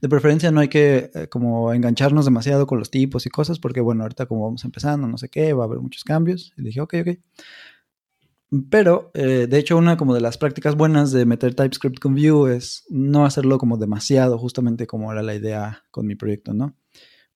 [0.00, 3.82] De preferencia no hay que eh, como engancharnos demasiado con los tipos y cosas, porque
[3.82, 6.54] bueno, ahorita como vamos empezando, no sé qué, va a haber muchos cambios.
[6.56, 7.18] Y dije, ok, ok.
[8.68, 12.56] Pero, eh, de hecho, una como de las prácticas buenas de meter TypeScript con Vue
[12.56, 16.74] es no hacerlo como demasiado, justamente como era la idea con mi proyecto, ¿no?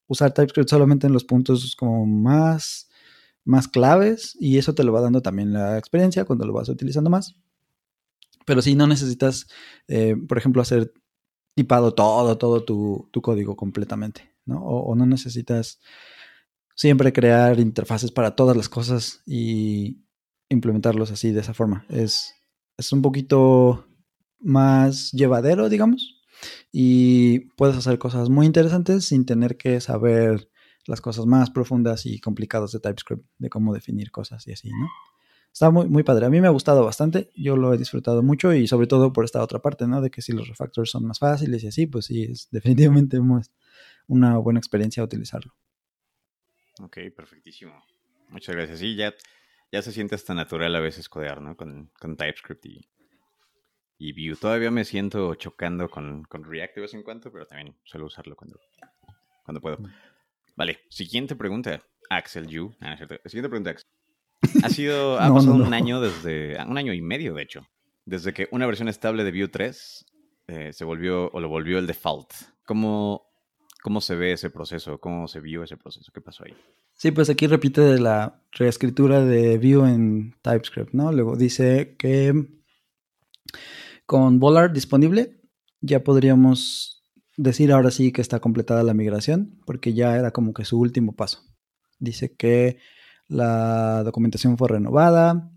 [0.09, 2.90] Usar TypeScript solamente en los puntos como más,
[3.44, 7.11] más claves y eso te lo va dando también la experiencia cuando lo vas utilizando
[7.11, 7.37] más.
[8.44, 9.46] Pero si no necesitas,
[9.88, 10.92] eh, por ejemplo, hacer
[11.55, 14.61] tipado todo, todo tu, código completamente, ¿no?
[14.64, 15.81] O, no necesitas
[16.74, 20.04] siempre crear interfaces para todas las cosas y
[20.49, 21.87] implementarlos así, de esa forma.
[21.89, 22.35] Es,
[22.77, 23.87] es un poquito
[24.39, 26.23] más llevadero, digamos,
[26.73, 30.51] y puedes hacer cosas muy interesantes sin tener que saber
[30.87, 34.87] las cosas más profundas y complicadas de TypeScript, de cómo definir cosas y así, ¿no?
[35.55, 36.27] está muy, muy padre.
[36.27, 39.25] A mí me ha gustado bastante, yo lo he disfrutado mucho y sobre todo por
[39.25, 40.01] esta otra parte, ¿no?
[40.03, 43.21] De que si los refactors son más fáciles y así, pues sí, es definitivamente
[44.09, 45.55] una buena experiencia utilizarlo.
[46.81, 47.73] Ok, perfectísimo.
[48.31, 48.81] Muchas gracias.
[48.81, 49.15] Sí, ya,
[49.75, 51.57] ya se siente hasta natural a veces codear, ¿no?
[51.57, 52.89] Con, con TypeScript y,
[53.99, 54.39] y Vue.
[54.41, 58.37] Todavía me siento chocando con, con, React de vez en cuando, pero también suelo usarlo
[58.37, 58.61] cuando,
[59.45, 59.79] cuando puedo.
[59.79, 59.93] Mm.
[60.55, 61.83] Vale, siguiente pregunta.
[62.09, 62.73] Axel Yu.
[62.81, 63.91] Ah, siguiente pregunta, Axel.
[64.63, 67.67] Ha sido, ha pasado un año desde, un año y medio de hecho,
[68.05, 70.07] desde que una versión estable de Vue 3
[70.47, 72.31] eh, se volvió o lo volvió el default.
[72.65, 73.27] ¿Cómo,
[73.83, 75.01] ¿Cómo se ve ese proceso?
[75.01, 76.13] ¿Cómo se vio ese proceso?
[76.13, 76.55] ¿Qué pasó ahí?
[76.93, 81.12] Sí, pues aquí repite de la reescritura de Vue en TypeScript, ¿no?
[81.12, 82.47] Luego dice que
[84.07, 85.40] con Bollard disponible
[85.81, 87.03] ya podríamos
[87.37, 91.14] decir ahora sí que está completada la migración, porque ya era como que su último
[91.14, 91.43] paso.
[91.99, 92.79] Dice que
[93.29, 95.51] la documentación fue renovada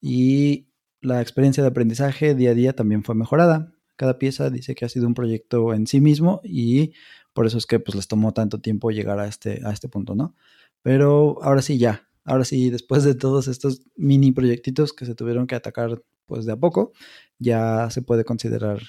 [0.00, 0.68] y
[1.00, 3.72] la experiencia de aprendizaje día a día también fue mejorada.
[3.96, 6.92] Cada pieza dice que ha sido un proyecto en sí mismo y
[7.32, 10.14] por eso es que pues les tomó tanto tiempo llegar a este, a este punto,
[10.14, 10.34] ¿no?
[10.82, 15.46] Pero ahora sí ya, ahora sí, después de todos estos mini proyectitos que se tuvieron
[15.46, 16.92] que atacar pues de a poco,
[17.38, 18.80] ya se puede considerar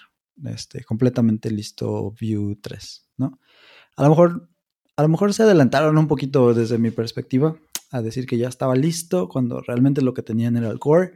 [0.45, 3.39] este, completamente listo View 3, ¿no?
[3.95, 4.49] A lo mejor
[4.99, 7.55] a lo mejor se adelantaron un poquito desde mi perspectiva,
[7.89, 11.13] a decir que ya estaba listo cuando realmente lo que tenían era el core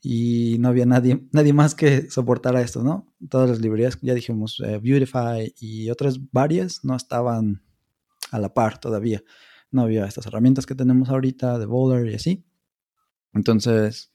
[0.00, 3.12] y no había nadie, nadie más que soportara esto, ¿no?
[3.28, 7.60] Todas las librerías, ya dijimos, eh, Beautify y otras varias no estaban
[8.30, 9.24] a la par todavía.
[9.76, 12.44] No había estas herramientas que tenemos ahorita de Boulder y así.
[13.32, 14.12] Entonces,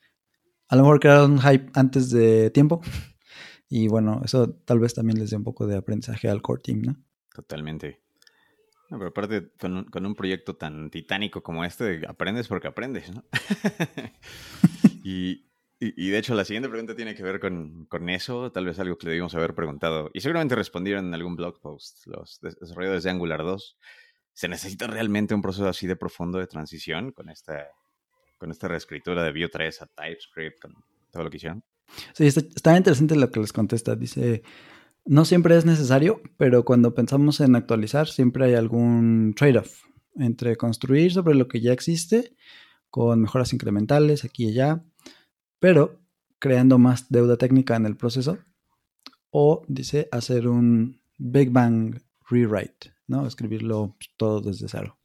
[0.67, 2.81] a lo mejor crearon un hype antes de tiempo.
[3.69, 6.81] Y bueno, eso tal vez también les dé un poco de aprendizaje al core team,
[6.81, 6.97] ¿no?
[7.33, 8.01] Totalmente
[8.97, 13.23] pero aparte, con un, proyecto tan titánico como este, aprendes porque aprendes, ¿no?
[15.03, 15.45] y,
[15.79, 19.11] de hecho, la siguiente pregunta tiene que ver con, eso, tal vez algo que le
[19.11, 20.11] debimos haber preguntado.
[20.13, 23.77] Y seguramente respondieron en algún blog post los desarrolladores de Angular 2.
[24.41, 27.67] ¿Se necesita realmente un proceso así de profundo de transición con esta,
[28.39, 30.73] con esta reescritura de Vue 3 a TypeScript, con
[31.11, 31.63] todo lo que hicieron?
[32.13, 33.95] Sí, está, está interesante lo que les contesta.
[33.95, 34.41] Dice,
[35.05, 39.83] no siempre es necesario, pero cuando pensamos en actualizar, siempre hay algún trade-off
[40.15, 42.35] entre construir sobre lo que ya existe,
[42.89, 44.83] con mejoras incrementales aquí y allá,
[45.59, 46.01] pero
[46.39, 48.39] creando más deuda técnica en el proceso,
[49.29, 53.27] o dice hacer un Big Bang rewrite, ¿no?
[53.27, 54.97] Escribirlo todo desde cero.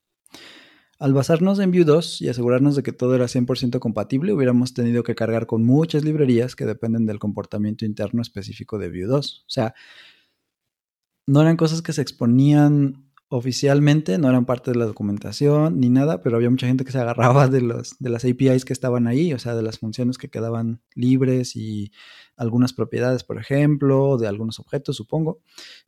[0.99, 5.03] Al basarnos en Vue 2 y asegurarnos de que todo era 100% compatible, hubiéramos tenido
[5.03, 9.45] que cargar con muchas librerías que dependen del comportamiento interno específico de Vue 2.
[9.47, 9.75] O sea,
[11.27, 16.23] no eran cosas que se exponían oficialmente, no eran parte de la documentación ni nada,
[16.23, 19.33] pero había mucha gente que se agarraba de, los, de las APIs que estaban ahí,
[19.33, 21.91] o sea, de las funciones que quedaban libres y
[22.37, 25.41] algunas propiedades, por ejemplo, de algunos objetos, supongo.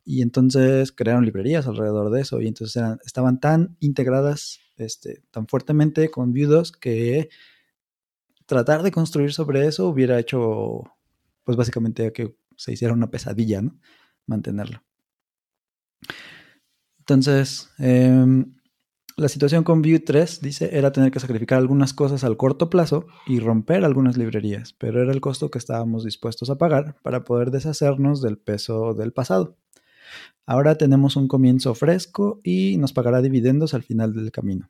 [0.03, 6.09] Y entonces crearon librerías alrededor de eso y entonces estaban tan integradas este, tan fuertemente
[6.09, 7.29] con Vue 2 que
[8.45, 10.83] tratar de construir sobre eso hubiera hecho,
[11.43, 13.79] pues básicamente que se hiciera una pesadilla, ¿no?
[14.25, 14.88] Mantenerlo.
[17.09, 18.53] Entonces, em,
[19.17, 23.07] la situación con Vue 3, dice, era tener que sacrificar algunas cosas al corto plazo
[23.25, 27.49] y romper algunas librerías, pero era el costo que estábamos dispuestos a pagar para poder
[27.49, 29.57] deshacernos del peso del pasado.
[30.45, 34.69] Ahora tenemos un comienzo fresco y nos pagará dividendos al final del camino.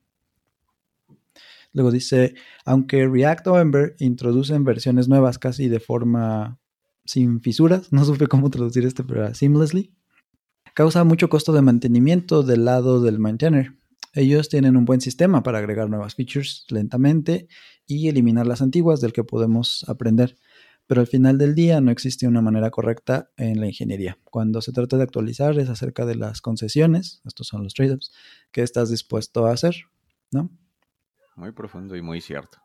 [1.74, 6.58] Luego dice, aunque React o Ember introducen versiones nuevas casi de forma
[7.04, 9.92] sin fisuras, no supe cómo traducir esto, pero seamlessly,
[10.80, 13.74] causa mucho costo de mantenimiento del lado del maintainer.
[14.14, 17.50] Ellos tienen un buen sistema para agregar nuevas features lentamente
[17.86, 20.38] y eliminar las antiguas del que podemos aprender
[20.88, 24.18] pero al final del día no existe una manera correcta en la ingeniería.
[24.24, 28.12] Cuando se trata de actualizar es acerca de las concesiones, estos son los trade-offs,
[28.52, 29.76] que estás dispuesto a hacer,
[30.32, 30.50] ¿no?
[31.36, 32.58] Muy profundo y muy cierto.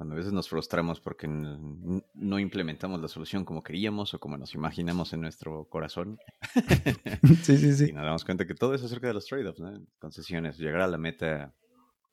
[0.00, 4.54] Cuando a veces nos frustramos porque no implementamos la solución como queríamos o como nos
[4.54, 6.18] imaginamos en nuestro corazón.
[7.42, 7.90] sí, sí, sí.
[7.90, 9.78] Y nos damos cuenta que todo es acerca de los trade-offs, ¿no?
[9.98, 11.52] concesiones, llegar a la meta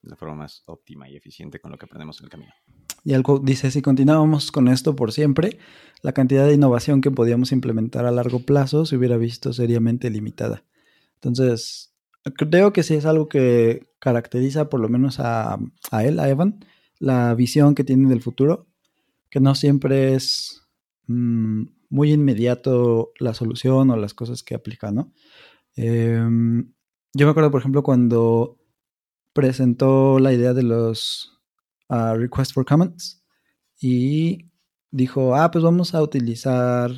[0.01, 2.51] de la forma más óptima y eficiente con lo que aprendemos en el camino.
[3.05, 5.57] Y algo dice, si continuábamos con esto por siempre,
[6.01, 10.65] la cantidad de innovación que podíamos implementar a largo plazo se hubiera visto seriamente limitada.
[11.13, 11.95] Entonces,
[12.35, 15.57] creo que sí es algo que caracteriza por lo menos a,
[16.03, 16.59] él, a Evan,
[16.99, 18.67] la visión que tiene del futuro,
[19.29, 20.67] que no siempre es
[21.07, 25.13] mm, muy inmediato la solución o las cosas que aplica, ¿no?
[25.75, 26.73] Em,
[27.13, 28.57] yo me acuerdo, por ejemplo, cuando
[29.33, 31.33] presentó la idea de los
[31.89, 33.23] a request for comments
[33.79, 34.49] y
[34.91, 36.91] dijo, ah, pues vamos a utilizar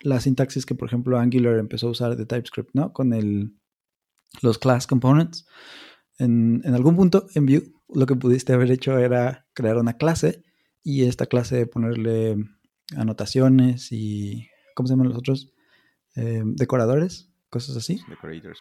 [0.00, 2.92] la sintaxis que, por ejemplo, Angular empezó a usar de TypeScript, ¿no?
[2.92, 3.54] Con el,
[4.42, 5.46] los class components.
[6.18, 10.42] En, en algún punto en Vue, lo que pudiste haber hecho era crear una clase
[10.82, 12.36] y esta clase ponerle
[12.96, 15.52] anotaciones y, ¿cómo se llaman los otros?
[16.14, 18.00] Eh, decoradores, cosas así.
[18.08, 18.60] Decorators.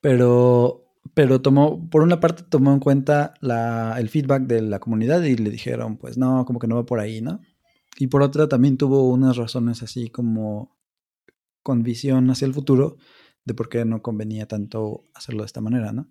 [0.00, 5.22] Pero, pero tomó, por una parte tomó en cuenta la, el feedback de la comunidad
[5.22, 7.40] y le dijeron, pues no, como que no va por ahí, ¿no?
[7.98, 10.78] Y por otra también tuvo unas razones así como
[11.62, 12.96] con visión hacia el futuro
[13.44, 16.08] de por qué no convenía tanto hacerlo de esta manera, ¿no?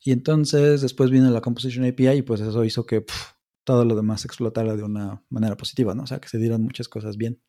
[0.00, 3.04] Y entonces después vino la Composition API y pues eso hizo que
[3.64, 6.04] todo lo demás explotara de una manera positiva, ¿no?
[6.04, 7.40] O sea, que se dieran muchas cosas bien.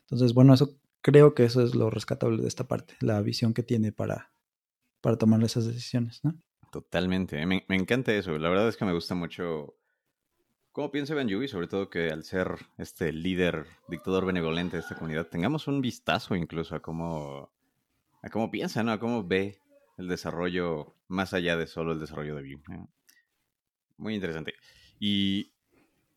[0.00, 3.62] Entonces, bueno, eso creo que eso es lo rescatable de esta parte, la visión que
[3.62, 4.32] tiene para,
[5.00, 6.34] para tomar esas decisiones, ¿no?
[6.72, 8.36] Totalmente, me, me encanta eso.
[8.38, 9.78] La verdad es que me gusta mucho
[10.72, 14.94] cómo piensa Ben y sobre todo que al ser este líder, dictador benevolente de esta
[14.94, 17.50] comunidad, tengamos un vistazo incluso a cómo,
[18.22, 18.92] a cómo piensa, ¿no?
[18.92, 19.58] A cómo ve
[19.98, 22.88] el desarrollo más allá de solo el desarrollo de Vue.
[23.98, 24.54] Muy interesante.
[24.98, 25.52] Y,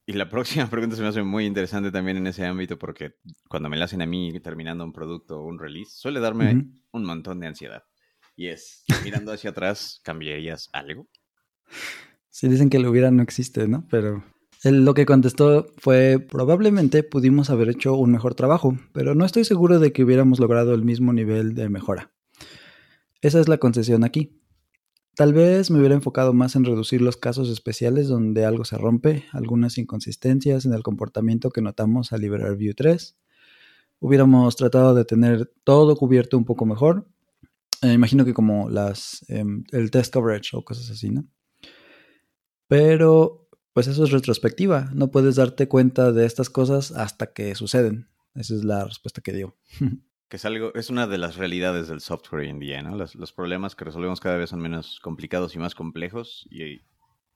[0.05, 3.15] y, la próxima pregunta se me hace muy interesante también en ese ámbito porque
[3.49, 7.03] cuando me la hacen a mí terminando un producto o un release, suele darme un
[7.03, 7.83] montón de ansiedad.
[8.35, 11.07] Y es, mirando hacia atrás, ¿cambiarías algo?
[12.29, 13.87] Sí, dicen que lo hubiera no existe, ¿no?
[13.89, 14.23] Pero
[14.63, 19.43] él lo que contestó fue, probablemente pudimos haber hecho un mejor trabajo, pero no estoy
[19.43, 22.11] seguro de que hubiéramos logrado el mismo nivel de mejora.
[23.21, 24.41] Esa es la concesión aquí.
[25.15, 29.25] Tal vez me hubiera enfocado más en reducir los casos especiales donde algo se rompe,
[29.31, 33.17] algunas inconsistencias en el comportamiento que notamos al liberar View 3.
[33.99, 37.07] Hubiéramos tratado de tener todo cubierto un poco mejor.
[37.83, 41.27] Eh, imagino que como las, em, el test coverage o cosas así, ¿no?
[42.67, 44.89] Pero pues eso es retrospectiva.
[44.93, 48.07] No puedes darte cuenta de estas cosas hasta que suceden.
[48.33, 49.55] Esa es la respuesta que dio.
[50.31, 52.95] que es algo, es una de las realidades del software hoy en día, ¿no?
[52.95, 56.79] Los, los, problemas que resolvemos cada vez son menos complicados y más complejos y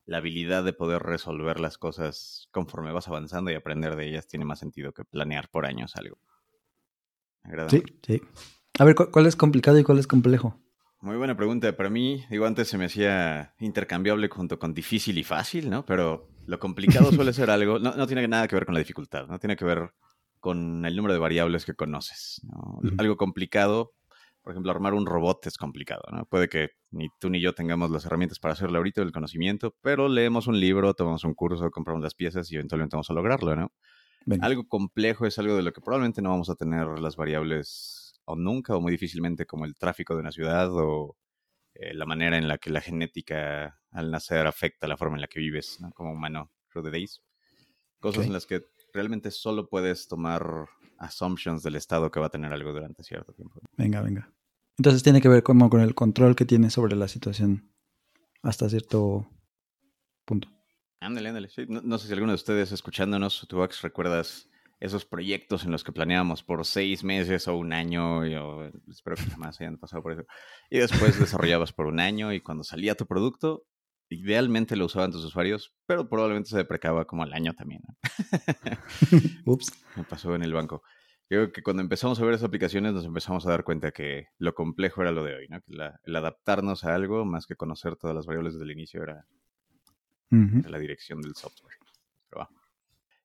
[0.06, 4.46] la habilidad de poder resolver las cosas conforme vas avanzando y aprender de ellas tiene
[4.46, 6.18] más sentido que planear por años algo.
[7.68, 8.22] Sí, sí.
[8.80, 10.58] A ver, ¿cuál es complicado y cuál es complejo?
[11.02, 11.76] Muy buena pregunta.
[11.76, 15.86] Para mí, digo, antes se me hacía intercambiable junto con difícil y fácil, ¿no?
[15.86, 19.28] Pero lo complicado suele ser algo, no, no tiene nada que ver con la dificultad,
[19.28, 19.92] no tiene que ver
[20.46, 22.40] con el número de variables que conoces.
[23.00, 23.96] Algo complicado,
[24.44, 26.04] por ejemplo, armar un robot es complicado.
[26.12, 26.28] ¿no?
[26.28, 30.08] Puede que ni tú ni yo tengamos las herramientas para hacerlo ahorita, el conocimiento, pero
[30.08, 33.56] leemos un libro, tomamos un curso, compramos las piezas y eventualmente vamos a lograrlo.
[33.56, 33.72] ¿no?
[34.40, 38.36] Algo complejo es algo de lo que probablemente no vamos a tener las variables o
[38.36, 41.18] nunca o muy difícilmente como el tráfico de una ciudad o
[41.74, 45.28] eh, la manera en la que la genética al nacer afecta la forma en la
[45.28, 47.24] que vives como humano through the days.
[48.00, 48.62] Cosas en las que
[48.96, 53.60] realmente solo puedes tomar assumptions del estado que va a tener algo durante cierto tiempo.
[53.78, 54.32] Venga, venga.
[54.78, 57.72] Entonces tiene que ver como con el control que tiene sobre la situación
[58.42, 59.28] hasta cierto
[60.26, 60.50] punto.
[61.00, 61.50] Ándale, ándale.
[61.68, 66.44] no, sé si alguno de ustedes escuchándonos, tú, recuerdas esos proyectos en los que planeábamos
[66.44, 68.36] por seis meses o un año, y,
[68.90, 70.26] espero que jamás hayan pasado por eso,
[70.70, 73.66] y después desarrollabas por un año y cuando salía tu producto,
[74.10, 77.82] Idealmente lo usaban tus usuarios, pero probablemente se deprecaba como al año también.
[79.46, 79.72] Ups.
[79.96, 80.84] Me pasó en el banco.
[81.28, 84.54] Creo que cuando empezamos a ver esas aplicaciones nos empezamos a dar cuenta que lo
[84.54, 85.60] complejo era lo de hoy, ¿no?
[85.62, 89.26] Que el adaptarnos a algo más que conocer todas las variables desde el inicio era
[90.30, 91.76] la dirección del software.
[92.30, 92.48] Pero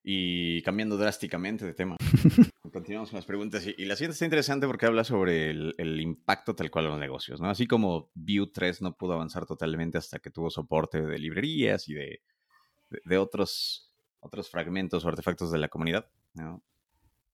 [0.03, 1.97] Y cambiando drásticamente de tema,
[2.71, 3.65] continuamos con las preguntas.
[3.65, 7.39] Y, la siguiente está interesante porque habla sobre el, impacto tal cual a los negocios,
[7.39, 7.49] ¿no?
[7.49, 11.93] Así como Vue 3 no pudo avanzar totalmente hasta que tuvo soporte de librerías y
[11.93, 16.63] de, otros, otros fragmentos o artefactos de la comunidad, ¿no?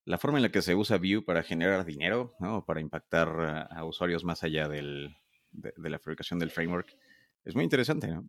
[0.06, 2.65] La forma en la que se usa Vue para generar dinero, ¿no?
[2.65, 5.15] Para impactar a, usuarios más allá del,
[5.51, 6.95] de, de, la fabricación del framework
[7.43, 8.28] es muy interesante, ¿no?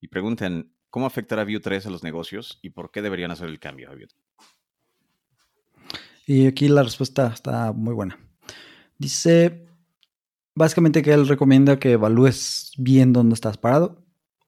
[0.00, 3.58] Y preguntan, ¿cómo afectará Vue 3 a los negocios y por qué deberían hacer el
[3.58, 4.30] cambio a Vue 3?
[6.26, 8.18] Y aquí la respuesta está muy buena.
[8.98, 9.66] Dice
[10.54, 14.04] básicamente que él recomienda que evalúes bien dónde estás parado,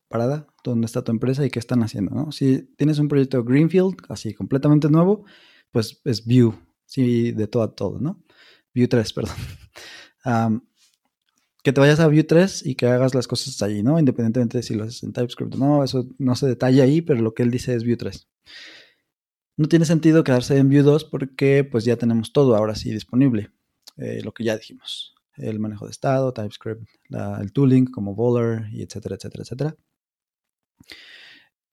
[0.08, 2.14] parada, dónde está tu empresa y qué están haciendo.
[2.14, 2.32] ¿no?
[2.32, 5.24] Si tienes un proyecto Greenfield, así completamente nuevo,
[5.70, 6.52] pues es Vue,
[6.84, 8.22] sí, de todo a todo, ¿no?
[8.74, 9.12] Vue 3,
[10.24, 10.68] perdón.
[11.62, 13.98] que te vayas a Vue 3 y que hagas las cosas allí, ¿no?
[13.98, 17.22] Independientemente de si lo haces en TypeScript o no, eso no se detalla ahí, pero
[17.22, 18.28] lo que él dice es Vue 3.
[19.62, 23.52] No tiene sentido quedarse en Vue 2 porque pues ya tenemos todo ahora sí disponible.
[23.96, 25.14] Eh, lo que ya dijimos.
[25.36, 26.82] El manejo de estado, TypeScript,
[27.40, 29.76] el tooling como Bowler y etcétera, etcétera, etcétera.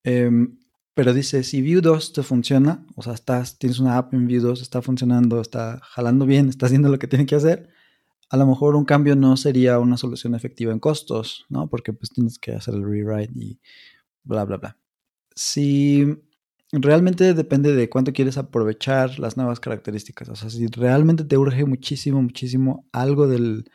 [0.04, 0.60] Em,
[0.94, 4.40] pero dice, si Vue 2 te funciona, o sea, estás, tienes una app en Vue
[4.40, 7.70] 2, está funcionando, está jalando bien, está haciendo lo que tiene que hacer,
[8.30, 11.68] a lo mejor un cambio no sería una solución efectiva en costos, ¿no?
[11.68, 13.60] Porque pues tienes que hacer el rewrite y
[14.24, 14.78] bla, bla, bla.
[15.34, 16.29] Si
[16.72, 21.66] realmente depende de cuánto quieres aprovechar las nuevas características, o sea, si realmente te urge
[21.66, 23.70] muchísimo, muchísimo algo del,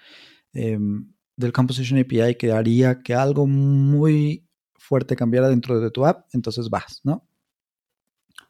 [0.52, 6.26] em, del Composition API que haría que algo muy fuerte cambiara dentro de tu app,
[6.32, 7.26] entonces vas, ¿no?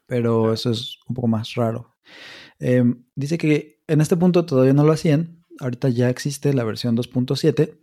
[0.05, 1.95] Pero eso es un poco más raro.
[2.59, 6.95] Em, dice que en este punto todavía no lo hacían, ahorita ya existe la versión
[6.95, 7.79] 2.7,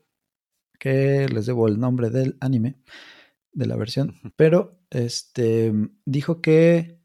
[0.79, 2.77] que les debo el nombre del anime
[3.53, 5.72] de la versión, pero este
[6.05, 7.03] dijo que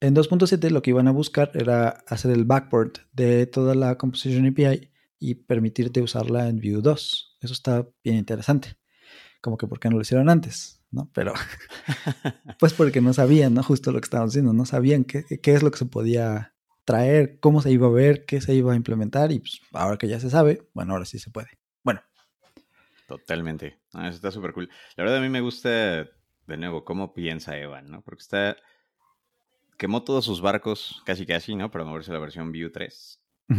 [0.00, 4.46] en 2.7 lo que iban a buscar era hacer el backport de toda la Composition
[4.46, 4.90] API
[5.20, 7.38] y permitirte usarla en Vue 2.
[7.40, 8.76] Eso está bien interesante.
[9.40, 11.08] Como que por qué no lo hicieron antes, ¿no?
[11.14, 11.32] Pero
[12.58, 13.62] pues porque no sabían, ¿no?
[13.62, 16.52] Justo lo que estaban haciendo, no sabían qué, qué es lo que se podía
[16.84, 20.08] traer, cómo se iba a ver, qué se iba a implementar y pues ahora que
[20.08, 21.61] ya se sabe, bueno, ahora sí se puede.
[23.18, 23.78] Totalmente.
[23.92, 24.68] eso está súper cool.
[24.96, 28.02] La verdad a mí me gusta, de nuevo, cómo piensa Evan, ¿no?
[28.02, 28.56] Porque está...
[29.78, 31.70] Quemó todos sus barcos, casi casi, ¿no?
[31.70, 33.18] Para moverse a la versión Vue 3.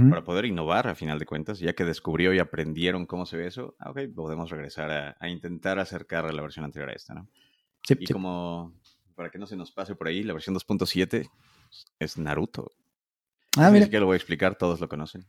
[0.10, 3.46] Para poder innovar, a final de cuentas, ya que descubrió y aprendieron cómo se ve
[3.46, 7.30] eso, ah, ok, podemos regresar a, intentar acercar a la versión anterior a esta, ¿no?
[7.84, 8.74] Sí, y como,
[9.14, 11.30] para que no se nos pase por ahí, la versión 2.7
[12.00, 12.72] es Naruto.
[13.58, 13.88] Ah, mira.
[13.88, 15.28] que lo voy a explicar, todos lo conocen.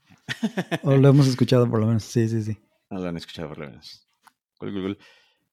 [0.82, 2.56] O lo hemos escuchado por lo menos, sí, sí, sí.
[2.90, 4.08] No lo han escuchado por lo menos.
[4.58, 4.98] Cool, cool, cool.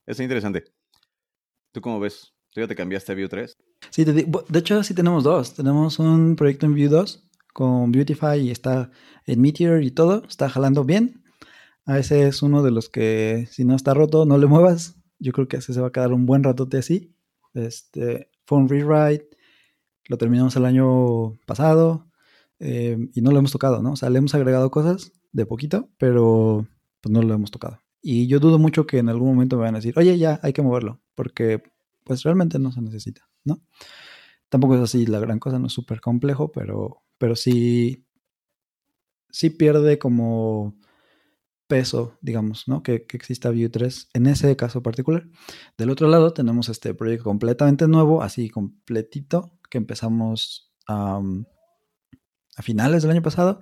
[0.06, 0.64] Es interesante.
[1.72, 2.34] ¿Tú cómo ves?
[2.54, 3.56] ¿Tú ya te cambiaste a Vue 3?
[3.90, 5.54] Sí, de hecho sí tenemos dos.
[5.54, 8.92] Tenemos un proyecto en Vue 2 con Beautify y está
[9.26, 10.24] en Meteor y todo.
[10.28, 11.24] Está jalando bien.
[11.86, 14.96] A ese es uno de los que si no está roto, no le muevas.
[15.20, 17.16] Yo creo que ese se va a quedar un buen ratote así.
[17.54, 19.30] Este, fue un rewrite.
[20.08, 22.08] Lo terminamos el año pasado.
[22.60, 23.94] Eh, y no lo hemos tocado, ¿no?
[23.94, 26.68] O sea, le hemos agregado cosas de poquito, pero
[27.02, 27.80] pues no lo hemos tocado.
[28.02, 30.54] Y yo dudo mucho que en algún momento me van a decir, oye, ya, hay
[30.54, 31.64] que moverlo, porque
[32.04, 33.62] pues realmente no se necesita, ¿no?
[34.50, 38.06] Tampoco es así la gran cosa, no es súper complejo, pero, pero sí,
[39.30, 40.76] sí pierde como
[41.68, 42.84] peso, digamos, ¿no?
[42.84, 45.28] Que, que, exista Vue 3 en ese caso particular.
[45.78, 53.12] Del otro lado tenemos este proyecto completamente nuevo, así completito, que empezamos a finales del
[53.12, 53.62] año pasado.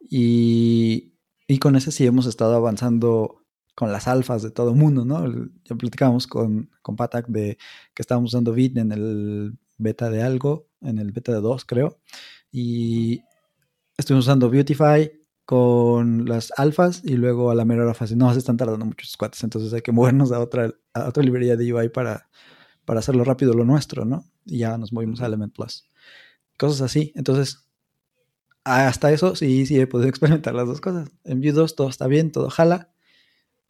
[0.00, 1.14] Y,
[1.60, 3.44] con ese sí hemos estado avanzando
[3.74, 5.26] con las alfas de todo el mundo, ¿no?
[5.64, 7.58] Ya platicábamos con, con Patak de
[7.94, 11.98] que estábamos usando Bit en el beta de algo, en el beta de 2 creo.
[12.52, 13.22] Y
[13.96, 15.10] estuvimos usando Beautify
[15.44, 18.18] con las alfas y luego a la mera hora fácil.
[18.18, 21.56] No, se están tardando muchos cuates, entonces hay que movernos a otra, a otra librería
[21.56, 22.28] de UI para,
[22.84, 24.24] para hacerlo rápido lo nuestro, ¿no?
[24.44, 25.88] Y ya nos movimos a Element Plus.
[26.58, 27.12] Cosas así.
[27.16, 27.66] Entonces,
[28.64, 31.10] hasta eso sí, sí he podido experimentar las dos cosas.
[31.24, 32.92] En Vue 2 todo está bien, todo jala,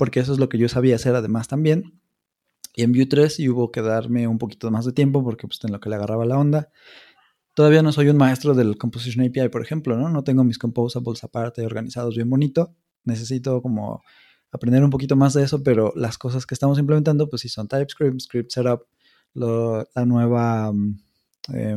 [0.01, 2.01] porque eso es lo que yo sabía hacer además también.
[2.75, 5.63] Y en Vue 3 sí hubo que darme un poquito más de tiempo porque pues
[5.63, 6.71] en lo que le agarraba la onda.
[7.55, 10.09] Todavía no soy un maestro del Composition API, por ejemplo, ¿no?
[10.09, 12.75] No tengo mis composables aparte organizados bien bonito.
[13.05, 14.03] Necesito como
[14.51, 17.69] aprender un poquito más de eso, pero las cosas que estamos implementando pues sí son
[17.69, 18.87] TypeScript, Script Setup,
[19.35, 20.73] la nueva
[21.53, 21.77] eh,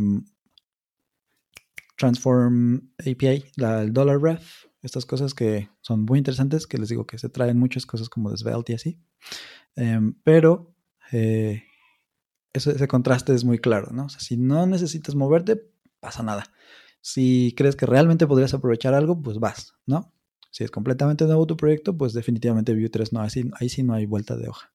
[1.97, 7.07] Transform API, la, el Dollar Ref, estas cosas que son muy interesantes, que les digo
[7.07, 8.99] que se traen muchas cosas como de Svelte y así.
[9.75, 10.75] Em, pero
[11.11, 11.63] eh,
[12.53, 14.09] ese contraste es muy claro, ¿no?
[14.09, 16.43] Si no necesitas moverte, pasa nada.
[17.01, 20.13] Si crees que realmente podrías aprovechar algo, pues vas, ¿no?
[20.51, 23.93] Si es completamente nuevo tu proyecto, pues definitivamente Vue 3 no, así, ahí sí no
[23.93, 24.71] hay vuelta de hoja.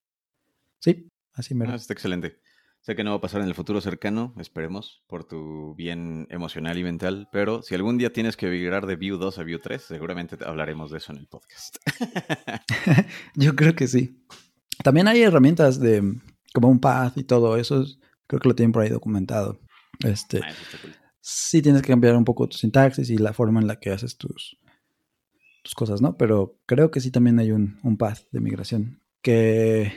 [0.80, 1.68] Sí, así me.
[1.68, 2.40] Ah, está excelente.
[2.80, 6.78] Sé que no va a pasar en el futuro cercano, esperemos, por tu bien emocional
[6.78, 9.82] y mental, pero si algún día tienes que migrar de View 2 a View 3,
[9.82, 11.76] seguramente hablaremos de eso en el podcast.
[13.34, 14.24] Yo creo que sí.
[14.82, 16.02] También hay herramientas de
[16.54, 17.84] como un path y todo eso,
[18.26, 19.58] creo que lo tienen por ahí documentado.
[20.04, 20.52] Este, ah,
[21.20, 24.16] Sí tienes que cambiar un poco tu sintaxis y la forma en la que haces
[24.16, 24.56] tus,
[25.62, 26.16] tus cosas, ¿no?
[26.16, 29.92] Pero creo que sí también hay un, un path de migración que,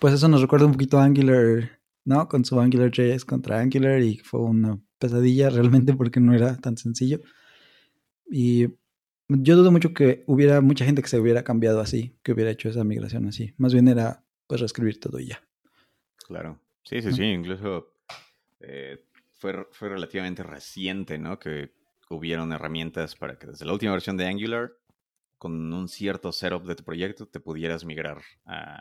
[0.00, 2.28] pues eso nos recuerda un poquito a Angular ¿no?
[2.28, 7.20] Con su AngularJS contra Angular y fue una pesadilla realmente porque no era tan sencillo.
[8.30, 8.68] Y
[9.28, 12.68] yo dudo mucho que hubiera mucha gente que se hubiera cambiado así, que hubiera hecho
[12.68, 13.54] esa migración así.
[13.56, 15.42] Más bien era pues reescribir todo y ya.
[16.26, 16.58] Claro.
[16.84, 17.24] Sí, sí, sí.
[17.24, 17.92] Incluso
[18.60, 21.38] eh, fue, fue relativamente reciente, ¿no?
[21.38, 21.72] Que
[22.08, 24.72] hubieron herramientas para que desde la última versión de Angular
[25.40, 28.20] con un cierto setup de tu proyecto te pudieras migrar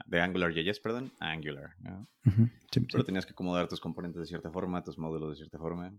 [0.05, 1.69] de AngularJS, perdón, a Angular.
[2.91, 5.97] Pero tenías que acomodar tus componentes de cierta forma, tus módulos de cierta forma.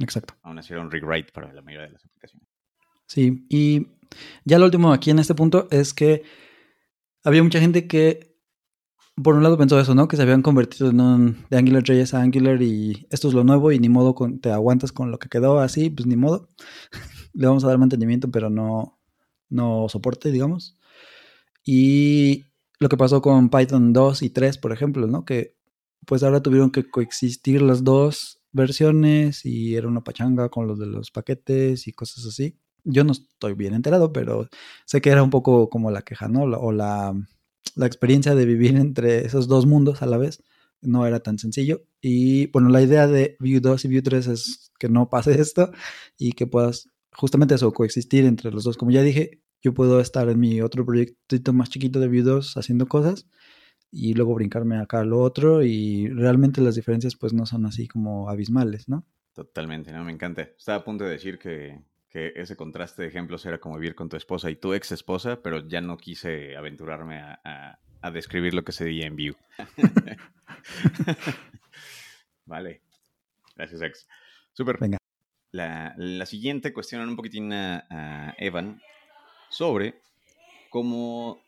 [0.00, 0.34] Exacto.
[0.42, 2.48] Aún así era un rewrite para la mayoría de las aplicaciones.
[3.06, 3.86] Sí, y
[4.44, 6.24] ya lo último aquí en este punto es que
[7.22, 8.36] había mucha gente que,
[9.22, 10.08] por un lado pensó eso, ¿no?
[10.08, 13.70] Que se habían convertido en un, de AngularJS a Angular y esto es lo nuevo
[13.70, 16.48] y ni modo con, te aguantas con lo que quedó así, pues ni modo.
[17.32, 18.97] Le vamos a dar mantenimiento, pero no,
[19.48, 20.76] no soporte, digamos.
[21.64, 22.44] Y
[22.78, 25.24] lo que pasó con Python 2 y 3, por ejemplo, ¿no?
[25.24, 25.56] Que
[26.06, 30.86] pues ahora tuvieron que coexistir las dos versiones y era una pachanga con los de
[30.86, 32.56] los paquetes y cosas así.
[32.84, 34.48] Yo no estoy bien enterado, pero
[34.86, 36.42] sé que era un poco como la queja, ¿no?
[36.42, 37.14] O la,
[37.74, 40.42] la experiencia de vivir entre esos dos mundos a la vez
[40.80, 41.82] no era tan sencillo.
[42.00, 45.72] Y bueno, la idea de Vue 2 y Vue 3 es que no pase esto
[46.16, 46.88] y que puedas
[47.18, 48.76] justamente eso, coexistir entre los dos.
[48.76, 52.86] Como ya dije, yo puedo estar en mi otro proyectito más chiquito de 2 haciendo
[52.86, 53.26] cosas
[53.90, 57.88] y luego brincarme acá a lo otro y realmente las diferencias pues no son así
[57.88, 59.04] como abismales, ¿no?
[59.32, 60.04] Totalmente, ¿no?
[60.04, 60.42] Me encanta.
[60.42, 64.16] Estaba a punto de decir que, ese contraste de ejemplos era como vivir con tu
[64.16, 67.78] esposa y tu ex esposa, pero ya no quise aventurarme a,
[68.12, 69.36] describir lo que se veía en Vue.
[72.46, 72.80] vale.
[73.54, 74.08] Gracias, ex.
[74.52, 74.78] Súper.
[74.80, 74.97] Venga.
[75.50, 78.80] La, siguiente cuestión un poquitín a, Evan
[79.50, 80.00] sobre
[80.68, 81.42] cómo,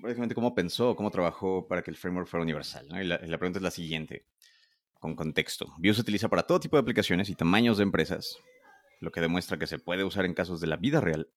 [0.00, 2.86] básicamente cómo pensó, cómo trabajó para que el framework fuera universal.
[3.00, 4.26] Y, la, pregunta es la siguiente,
[4.98, 5.74] con contexto.
[5.78, 8.38] Vue se utiliza para todo tipo de aplicaciones y tamaños de empresas,
[9.00, 11.28] lo que demuestra que se puede usar en casos de la vida real.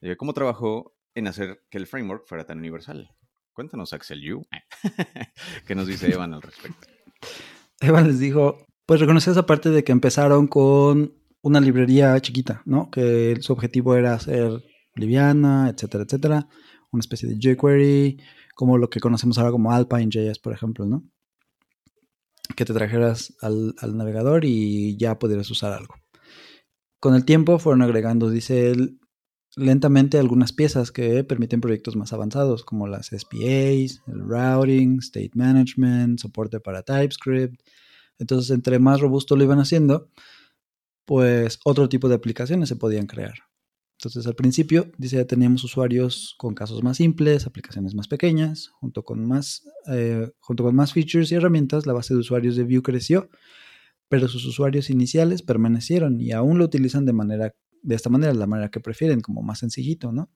[0.00, 3.10] Eh, ¿Cómo trabajó en hacer que el framework fuera tan universal?
[3.52, 4.46] Cuéntanos, Axel Yu.
[5.66, 6.88] ¿Qué nos dice Evan al respecto?
[7.80, 11.12] Evan les dijo, pues reconocer esa parte de que empezaron con
[11.42, 12.90] una librería chiquita, ¿no?
[12.90, 14.64] Que su objetivo era ser
[14.94, 16.48] liviana, etcétera, etcétera.
[16.92, 18.18] Una especie de jQuery,
[18.54, 21.04] como lo que conocemos ahora como Alpine.js, por ejemplo, ¿no?
[22.56, 25.96] Que te trajeras al, navegador y ya pudieras usar algo.
[27.00, 29.00] Con el tiempo fueron agregando, dice él,
[29.56, 36.20] lentamente algunas piezas que permiten proyectos más avanzados, como las SPAs, el routing, state management,
[36.20, 37.60] soporte para TypeScript,
[38.18, 40.10] entonces, entre más robusto lo iban haciendo,
[41.04, 43.34] pues otro tipo de aplicaciones se podían crear.
[43.98, 49.26] Entonces, al principio, dice, teníamos usuarios con casos más simples, aplicaciones más pequeñas, junto con
[49.26, 53.30] más, eh, junto con más features y herramientas, la base de usuarios de Vue creció,
[54.08, 58.46] pero sus usuarios iniciales permanecieron y aún lo utilizan de manera, de esta manera, la
[58.46, 60.30] manera que prefieren, como más sencillito, ¿no?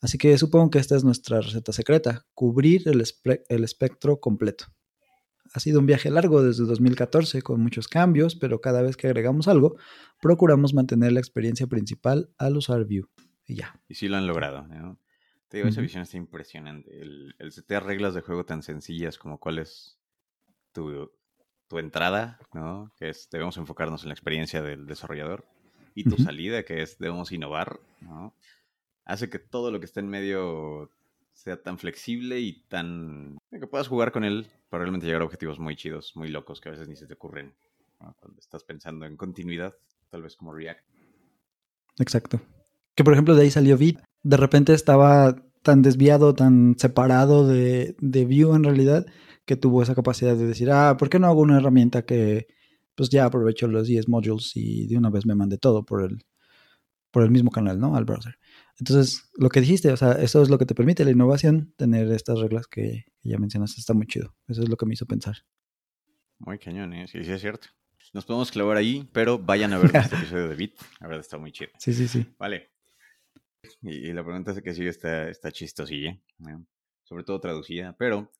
[0.00, 4.66] Así que supongo que esta es nuestra receta secreta, cubrir el espectro completo.
[5.54, 9.48] Ha sido un viaje largo desde 2014 con muchos cambios, pero cada vez que agregamos
[9.48, 9.76] algo,
[10.20, 13.04] procuramos mantener la experiencia principal al usar Vue.
[13.46, 13.80] Y ya.
[13.88, 14.66] Y sí lo han logrado.
[15.48, 16.98] Te digo, esa visión está impresionante.
[16.98, 19.98] El, el setear reglas de juego tan sencillas como cuál es
[20.72, 21.10] tu,
[21.68, 22.92] tu entrada, ¿no?
[22.98, 25.46] Que es debemos enfocarnos en la experiencia del desarrollador.
[25.94, 28.34] Y tu salida, que es debemos innovar, ¿no?
[29.04, 30.90] Hace que todo lo que está en medio
[31.32, 33.38] sea tan flexible y tan...
[33.50, 36.68] que puedas jugar con él para realmente llegar a objetivos muy chidos, muy locos, que
[36.68, 37.54] a veces ni se te ocurren
[38.18, 39.74] cuando estás pensando en continuidad,
[40.10, 40.84] tal vez como React.
[41.98, 42.40] Exacto.
[42.94, 44.02] Que por ejemplo de ahí salió Vite.
[44.22, 49.06] De repente estaba tan desviado, tan separado de, de Vue en realidad,
[49.44, 52.46] que tuvo esa capacidad de decir, ah, ¿por qué no hago una herramienta que
[52.94, 56.24] pues ya aprovecho los 10 modules y de una vez me mande todo por el,
[57.12, 57.94] por el mismo canal, ¿no?
[57.94, 58.38] Al browser.
[58.78, 62.10] Entonces, lo que dijiste, o sea, eso es lo que te permite la innovación, tener
[62.10, 64.34] estas reglas que, ya mencionaste, está muy chido.
[64.48, 65.36] Eso es lo que me hizo pensar.
[66.38, 67.06] Muy cañón, ¿eh?
[67.06, 67.68] Sí, sí, es cierto.
[68.12, 70.74] Nos podemos clavar ahí, pero vayan a ver este episodio de Bit.
[71.00, 71.70] La verdad está muy chido.
[71.78, 72.26] Sí, sí, sí.
[72.38, 72.72] Vale.
[73.82, 76.18] Y, la pregunta es que sigue está, está chistosilla,
[77.04, 78.32] sobre todo traducida, pero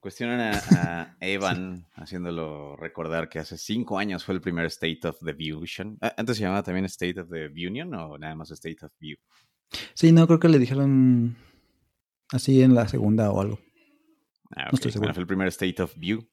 [0.00, 5.34] Cuestionan a, Evan, haciéndolo recordar que hace cinco años fue el primer State of the
[5.34, 5.98] Fusion.
[6.00, 9.16] Ah, ¿Antes se llamaba también State of the Union o nada más State of View?
[9.94, 11.36] Sí, no, creo que le dijeron
[12.30, 13.58] así en la segunda o algo.
[14.56, 15.12] Ah, no estoy seguro.
[15.12, 16.28] fue el primer State of View.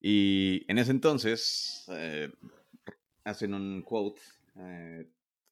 [0.00, 2.30] Y en ese entonces eh,
[3.24, 4.20] hacen un quote
[4.56, 5.08] eh,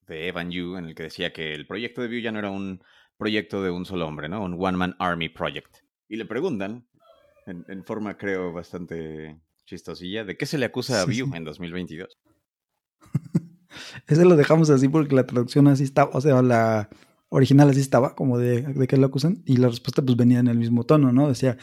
[0.07, 2.51] de Evan Yu en el que decía que el proyecto de View ya no era
[2.51, 2.83] un
[3.17, 4.43] proyecto de un solo hombre, ¿no?
[4.43, 5.77] Un One Man Army Project.
[6.07, 6.87] Y le preguntan
[7.45, 12.17] en, forma creo bastante chistosilla, ¿de qué se le acusa a Vue en 2022?
[14.07, 16.89] Ese lo dejamos así porque la traducción así estaba, o sea, la
[17.29, 20.47] original así estaba, como de, de qué lo acusan, y la respuesta pues venía en
[20.47, 21.27] el mismo tono, ¿no?
[21.27, 21.57] Decía,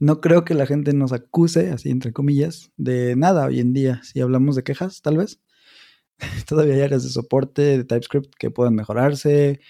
[0.00, 4.00] no creo que la gente nos acuse, así entre comillas, de nada hoy en día,
[4.02, 5.40] si hablamos de quejas, tal vez.
[6.48, 9.60] Todavía hay áreas de soporte de TypeScript que puedan mejorarse,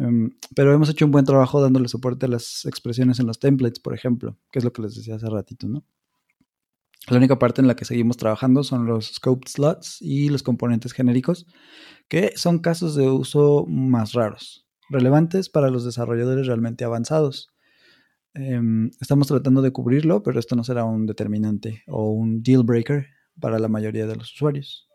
[0.00, 3.80] Em, pero hemos hecho un buen trabajo dándole soporte a las expresiones en los templates,
[3.80, 5.84] por ejemplo, que es lo que les decía hace ratito, ¿no?
[7.08, 10.92] La única parte en la que seguimos trabajando son los scoped slots y los componentes
[10.92, 11.46] genéricos,
[12.08, 17.50] que son casos de uso más raros, relevantes para los desarrolladores realmente avanzados.
[18.32, 23.06] Em, estamos tratando de cubrirlo, pero esto no será un determinante o un deal breaker
[23.38, 24.88] para la mayoría de los usuarios.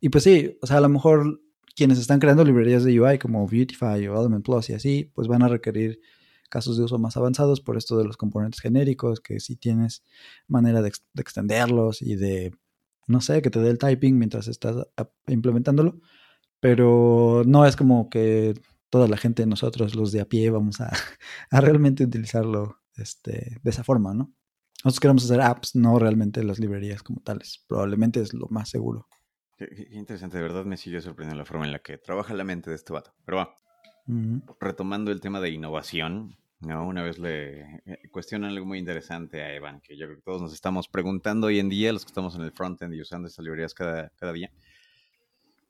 [0.00, 1.40] Y pues sí, o sea, a lo mejor
[1.74, 5.42] quienes están creando librerías de UI como Beautify o Element Plus y así, pues van
[5.42, 6.00] a requerir
[6.48, 10.04] casos de uso más avanzados por esto de los componentes genéricos, que si tienes
[10.46, 12.54] manera de, extenderlos y de,
[13.08, 14.86] no sé, que te dé el typing mientras estás
[15.26, 15.98] implementándolo,
[16.60, 18.54] pero no es como que
[18.88, 20.80] toda la gente, nosotros los de a pie, vamos
[21.50, 24.32] a, realmente utilizarlo este, de esa forma, ¿no?
[24.84, 27.64] Nosotros queremos hacer apps, no realmente las librerías como tales.
[27.66, 29.08] Probablemente es lo más seguro.
[29.56, 32.70] Qué, interesante, de verdad me sigue sorprendiendo la forma en la que trabaja la mente
[32.70, 33.14] de este vato.
[33.24, 33.58] Pero va,
[34.60, 36.86] retomando el tema de innovación, ¿no?
[36.86, 40.42] una vez le eh, cuestionan algo muy interesante a Evan, que yo creo que todos
[40.42, 43.44] nos estamos preguntando hoy en día, los que estamos en el frontend y usando estas
[43.44, 44.50] librerías cada, cada día.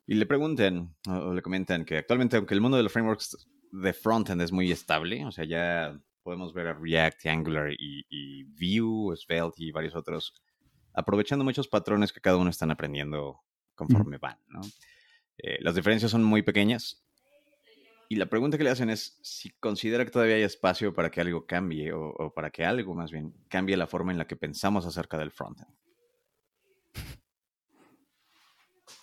[0.06, 3.92] Y le preguntan o, le comentan que actualmente, aunque el mundo de los frameworks de
[3.92, 9.16] frontend es muy estable, o sea, ya podemos ver a React, Angular y, y Vue,
[9.16, 10.34] Svelte y varios otros,
[10.94, 13.40] aprovechando muchos patrones que cada uno están aprendiendo
[13.74, 14.60] conforme van, ¿no?
[15.38, 17.04] Eh, las diferencias son muy pequeñas.
[18.08, 21.20] Y la pregunta que le hacen es si considera que todavía hay espacio para que
[21.20, 24.36] algo cambie o, o para que algo más bien cambie la forma en la que
[24.36, 25.68] pensamos acerca del frontend.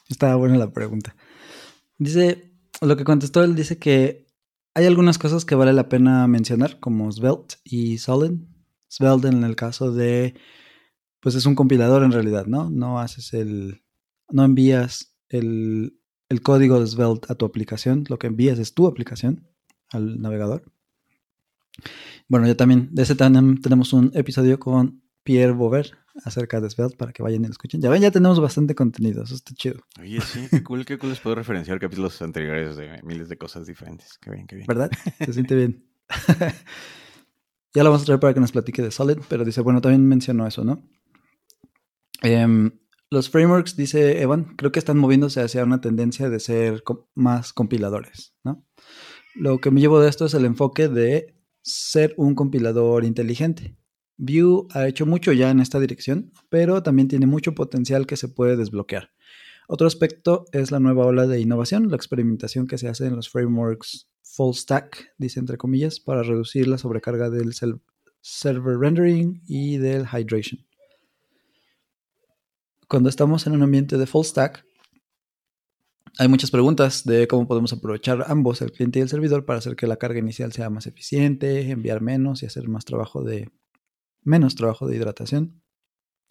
[0.07, 1.15] Estaba buena la pregunta.
[1.97, 2.51] Dice,
[2.82, 4.28] lo que contestó él dice que
[4.74, 8.39] hay algunas cosas que vale la pena mencionar, como Svelte y Solid.
[8.88, 10.36] Svelte en el caso de,
[11.19, 12.69] pues es un compilador en realidad, ¿no?
[12.69, 13.84] No haces el,
[14.32, 18.88] no envías el, el código de Svelte a tu aplicación, lo que envías es tu
[18.88, 19.47] aplicación
[19.89, 20.71] al navegador.
[22.27, 25.91] Bueno, ya también de ese tenemos un episodio con Pierre Bover,
[26.23, 27.82] acerca de Svelte para que vayan y lo escuchen.
[27.82, 29.79] Ya ven, ya tenemos bastante contenido, eso está chido.
[29.99, 33.65] Oye, sí, qué cool, qué cool les puedo referenciar capítulos anteriores de miles de cosas
[33.65, 34.17] diferentes.
[34.19, 34.67] Qué bien, qué bien.
[34.67, 34.91] ¿Verdad?
[35.19, 35.86] Se siente bien.
[37.73, 40.07] ya lo vamos a traer para que nos platique de Solid, pero dice, bueno, también
[40.07, 40.84] mencionó eso, ¿no?
[42.21, 42.71] Em,
[43.12, 46.82] los frameworks, dice Evan, creo que están moviéndose hacia una tendencia de ser
[47.14, 48.66] más compiladores, ¿no?
[49.36, 53.78] Lo que me llevo de esto es el enfoque de ser un compilador inteligente.
[54.18, 58.30] Vue ha hecho mucho ya en esta dirección, pero también tiene mucho potencial que se
[58.30, 59.12] puede desbloquear.
[59.68, 63.30] Otro aspecto es la nueva ola de innovación, la experimentación que se hace en los
[63.30, 67.53] frameworks full stack, dice entre comillas, para reducir la sobrecarga del
[68.22, 70.66] server rendering y del hydration.
[72.92, 74.66] Cuando estamos en un ambiente de full stack,
[76.18, 79.78] hay muchas preguntas de cómo podemos aprovechar ambos, el cliente y el servidor, para hacer
[79.78, 83.50] que la carga inicial sea más eficiente, enviar menos y hacer más trabajo de
[84.24, 85.64] menos trabajo de hidratación.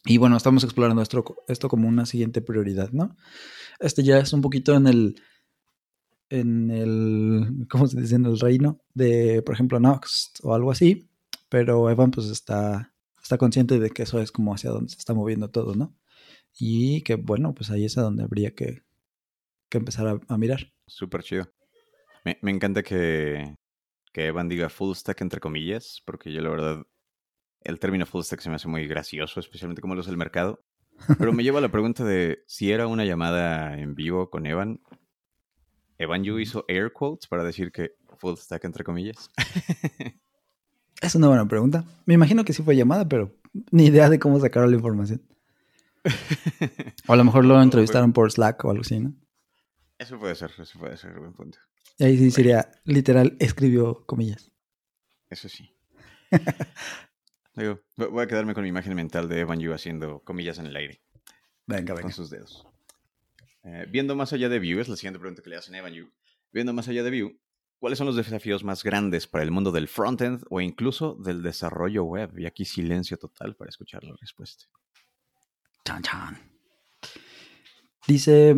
[0.04, 3.16] Y bueno, estamos explorando esto, como una siguiente prioridad, ¿no?
[3.78, 5.22] Este ya es un poquito en el,
[6.28, 8.16] en el, ¿cómo se dice?
[8.16, 11.08] En el reino de, por ejemplo, Nox o algo así,
[11.48, 12.92] pero Evan pues está,
[13.22, 15.96] está consciente de que eso es como hacia donde se está moviendo todo, ¿no?
[16.58, 18.82] Y que bueno, pues ahí es a donde habría que,
[19.68, 20.72] que empezar a, a mirar.
[20.86, 21.50] Súper chido.
[22.24, 23.56] Me, me encanta que,
[24.12, 26.82] que Evan diga full stack entre comillas, porque yo la verdad
[27.62, 30.64] el término full stack se me hace muy gracioso, especialmente como lo usa el mercado.
[31.18, 34.80] Pero me lleva a la pregunta de si era una llamada en vivo con Evan.
[35.98, 39.30] Evan Yu hizo air quotes para decir que full stack entre comillas.
[41.02, 41.84] es una buena pregunta.
[42.06, 43.34] Me imagino que sí fue llamada, pero
[43.70, 45.22] ni idea de cómo sacaron la información.
[47.06, 49.14] O a lo mejor lo entrevistaron por Slack o algo así, ¿no?
[49.98, 51.58] Eso puede ser, eso puede ser, buen punto.
[51.98, 54.50] Y ahí sí sería literal, escribió comillas.
[55.28, 55.70] Eso sí.
[57.96, 61.02] voy a quedarme con mi imagen mental de Evan Yu haciendo comillas en el aire.
[61.66, 62.02] Venga, venga.
[62.02, 62.66] Con sus dedos.
[63.62, 65.92] Eh, viendo más allá de Vue, es la siguiente pregunta que le hacen a Evan
[65.92, 66.10] Yu.
[66.50, 67.38] Viendo más allá de Vue,
[67.78, 72.04] ¿cuáles son los desafíos más grandes para el mundo del frontend o incluso del desarrollo
[72.04, 72.38] web?
[72.38, 74.64] Y aquí silencio total para escuchar la respuesta.
[75.84, 76.38] Chan, chan.
[78.06, 78.56] Dice,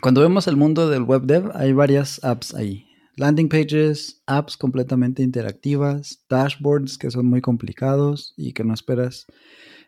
[0.00, 2.88] cuando vemos el mundo del web dev, hay varias apps ahí
[3.18, 9.26] landing pages, apps completamente interactivas, dashboards que son muy complicados y que no esperas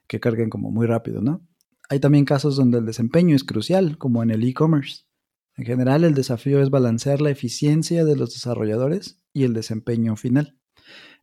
[0.09, 1.47] que carguen como muy rápido, ¿no?
[1.89, 5.05] Hay también casos donde el desempeño es crucial, como en el e-commerce.
[5.57, 10.60] En general, el desafío es balancear la eficiencia de los desarrolladores y el desempeño final.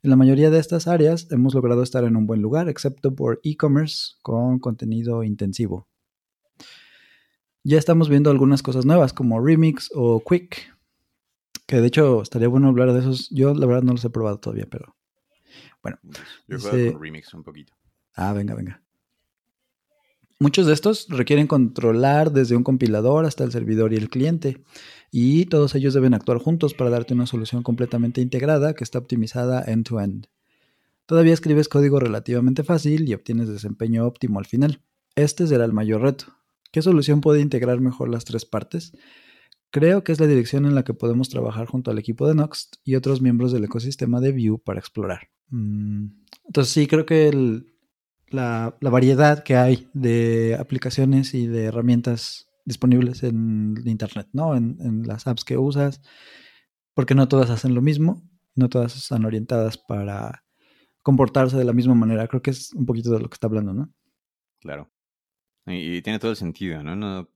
[0.04, 3.40] En la mayoría de estas áreas hemos logrado estar en un buen lugar, excepto por
[3.44, 5.88] e-commerce con contenido intensivo.
[7.64, 10.74] Ya estamos viendo algunas cosas nuevas como Remix o Quick,
[11.66, 13.30] Que de hecho estaría bueno hablar de esos.
[13.30, 14.96] Yo la verdad no los he probado todavía, pero
[15.82, 15.98] bueno.
[16.48, 17.74] Yo he jugado con Remix un poquito.
[18.14, 18.82] Ah, venga, venga.
[20.40, 24.64] Muchos de estos requieren controlar desde un compilador hasta el servidor y el cliente,
[25.12, 29.64] y todos ellos deben actuar juntos para darte una solución completamente integrada que está optimizada
[29.66, 30.28] end-to-end.
[31.08, 34.82] Todavía escribes código relativamente fácil y obtienes desempeño óptimo al final.
[35.16, 36.26] Este será el mayor reto.
[36.72, 38.92] ¿Qué solución puede integrar mejor las tres partes?
[39.72, 42.76] Creo que es la dirección en la que podemos trabajar junto al equipo de Noxt
[42.84, 45.30] y otros miembros del ecosistema de Vue para explorar.
[45.50, 46.08] Mm,
[46.46, 47.74] entonces sí, creo que el,
[48.30, 54.56] la, variedad que hay de aplicaciones y de herramientas disponibles en Internet, ¿no?
[54.56, 56.02] En, las apps que usas,
[56.94, 58.24] porque no todas hacen lo mismo,
[58.56, 60.44] no todas están orientadas para
[61.04, 62.28] comportarse de la misma manera.
[62.28, 63.94] Creo que es un poquito de lo que está hablando, ¿no?
[64.60, 64.92] Claro.
[65.66, 66.96] Y, tiene todo el sentido, ¿no?
[66.96, 67.30] no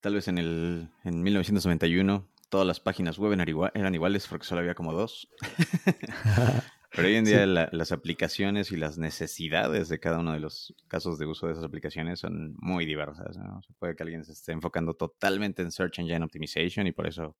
[0.00, 3.32] tal vez en, el, en 1991 todas las páginas web
[3.74, 5.28] eran, iguales porque solo había como dos.
[6.98, 11.16] Pero hoy en día las aplicaciones y las necesidades de cada uno de los casos
[11.16, 13.36] de uso de esas aplicaciones son muy diversas.
[13.36, 13.62] ¿no?
[13.62, 17.36] Se puede que alguien se esté enfocando totalmente en Search Engine Optimization y por eso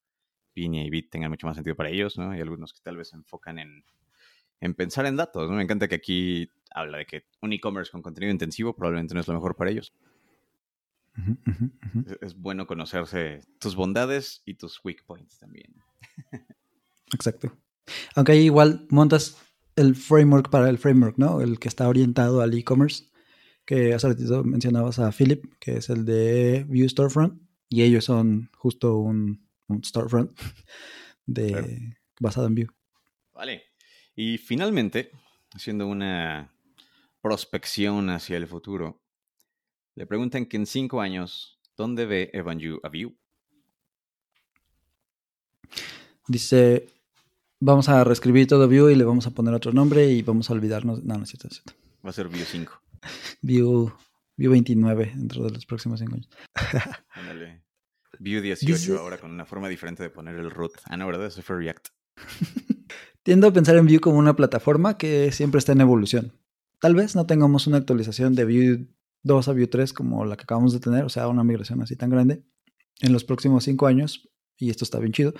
[0.52, 2.36] Pinia y Bit tengan mucho más sentido para ellos, ¿no?
[2.36, 3.84] Y algunos que tal vez se enfocan en,
[4.60, 5.56] en pensar en datos, ¿no?
[5.56, 9.28] Me encanta que aquí habla de que un e-commerce con contenido intensivo probablemente no es
[9.28, 9.92] lo mejor para ellos.
[12.20, 15.74] Es, bueno conocerse tus bondades y tus weak points también.
[17.12, 17.56] Exacto.
[18.14, 19.36] Aunque ahí igual montas
[19.78, 21.40] el framework para el framework, ¿no?
[21.40, 23.04] El que está orientado al e-commerce.
[23.64, 27.40] Que hace ratito mencionabas a Philip, que es el de Vue Storefront.
[27.68, 29.46] Y ellos son justo un,
[29.84, 30.38] storefront
[31.26, 32.66] de, basado en Vue.
[33.34, 33.62] Vale.
[34.16, 35.12] Y finalmente,
[35.52, 36.52] haciendo una
[37.20, 39.00] prospección hacia el futuro,
[39.94, 43.14] le preguntan que en cinco años, ¿dónde ve Evan Yu a Vue?
[46.26, 46.86] Dice,
[47.60, 50.52] vamos a reescribir todo Vue y le vamos a poner otro nombre y vamos a
[50.52, 51.02] olvidarnos.
[51.04, 51.72] No, no es cierto, es cierto.
[52.04, 52.72] Va a ser Vue 5.
[53.42, 53.92] Vue,
[54.36, 56.28] Vue 29 dentro de los próximos cinco años.
[57.10, 57.64] Ándale.
[58.18, 60.72] Vue 18 ahora con una forma diferente de poner el root.
[60.84, 61.26] Ah, no, ¿verdad?
[61.26, 61.88] Eso fue React.
[63.22, 66.32] Tiendo a pensar en Vue como una plataforma que siempre está en evolución.
[66.80, 68.88] Tal vez no tengamos una actualización de Vue
[69.24, 71.96] 2 a Vue 3 como la que acabamos de tener, o sea, una migración así
[71.96, 72.44] tan grande,
[73.00, 74.28] en los próximos cinco años,
[74.58, 75.34] y esto está bien chido,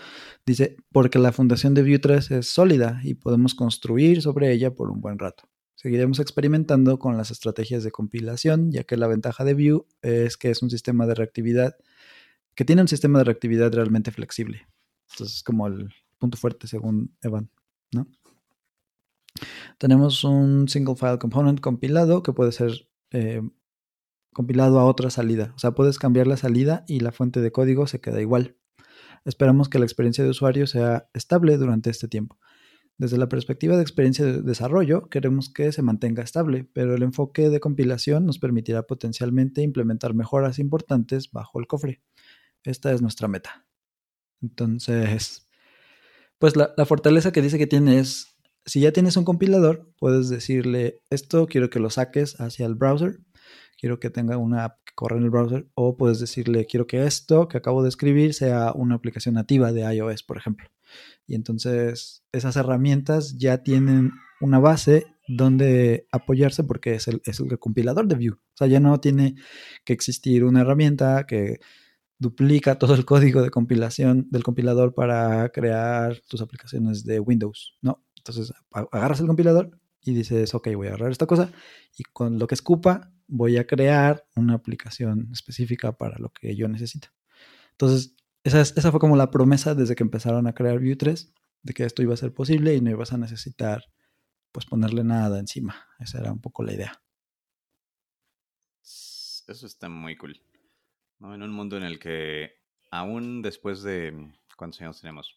[0.47, 4.91] dice, porque la fundación de Vue 3 es sólida y podemos construir sobre ella por
[4.91, 5.49] un buen rato.
[5.75, 10.51] Seguiremos experimentando con las estrategias de compilación, ya que la ventaja de Vue es que
[10.51, 11.77] es un sistema de reactividad,
[12.55, 14.67] que tiene un sistema de reactividad realmente flexible.
[15.13, 17.51] Entonces es como el punto fuerte según Evan,
[17.93, 18.09] ¿no?
[19.79, 23.43] Tenemos un single file component compilado que puede ser eh,
[24.33, 25.53] compilado a otra salida.
[25.55, 28.57] O sea, puedes cambiar la salida y la fuente de código se queda igual.
[29.29, 32.39] Esperamos que la experiencia de usuario sea estable durante este tiempo.
[32.97, 37.51] Desde la perspectiva de experiencia de desarrollo, queremos que se mantenga estable, pero el enfoque
[37.51, 42.01] de compilación nos permitirá potencialmente implementar mejoras importantes bajo el cofre.
[42.65, 43.67] Esta es nuestra meta.
[44.41, 45.47] Entonces,
[46.39, 50.31] pues la, la fortaleza que dice que tiene es, si ya tienes un compilador, puedes
[50.31, 53.21] decirle, esto quiero que lo saques hacia el browser
[53.79, 57.05] quiero que tenga una app que corra en el browser, o puedes decirle, quiero que
[57.05, 60.69] esto que acabo de escribir sea una aplicación nativa de iOS, por ejemplo.
[61.27, 67.59] Y entonces esas herramientas ya tienen una base donde apoyarse porque es el, es el
[67.59, 68.31] compilador de Vue.
[68.31, 69.37] O sea, ya no tiene
[69.85, 71.61] que existir una herramienta que
[72.19, 77.77] duplica todo el código de compilación del compilador para crear tus aplicaciones de Windows.
[77.83, 81.53] No, entonces agarras el compilador y dices, ok, voy a agarrar esta cosa
[81.97, 86.67] y con lo que escupa voy a crear una aplicación específica para lo que yo
[86.67, 87.09] necesito.
[87.73, 91.73] Entonces, esa, esa fue como la promesa desde que empezaron a crear Vue 3, de
[91.75, 93.85] que esto iba a ser posible y no ibas a necesitar
[94.51, 95.87] pues ponerle nada encima.
[96.01, 97.03] Esa era un poco la idea.
[98.83, 100.41] Eso está muy cool.
[101.21, 102.53] En un mundo en el que
[102.91, 104.33] aún después de...
[104.57, 105.37] ¿Cuántos años tenemos?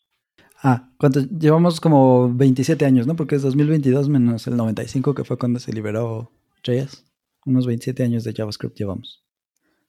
[0.64, 1.30] Ah, ¿cuántos?
[1.30, 3.16] Llevamos como 27 años, ¿no?
[3.16, 6.32] Porque es 2022 menos el 95 que fue cuando se liberó
[6.64, 7.11] JS
[7.46, 9.24] unos 27 años de JavaScript llevamos.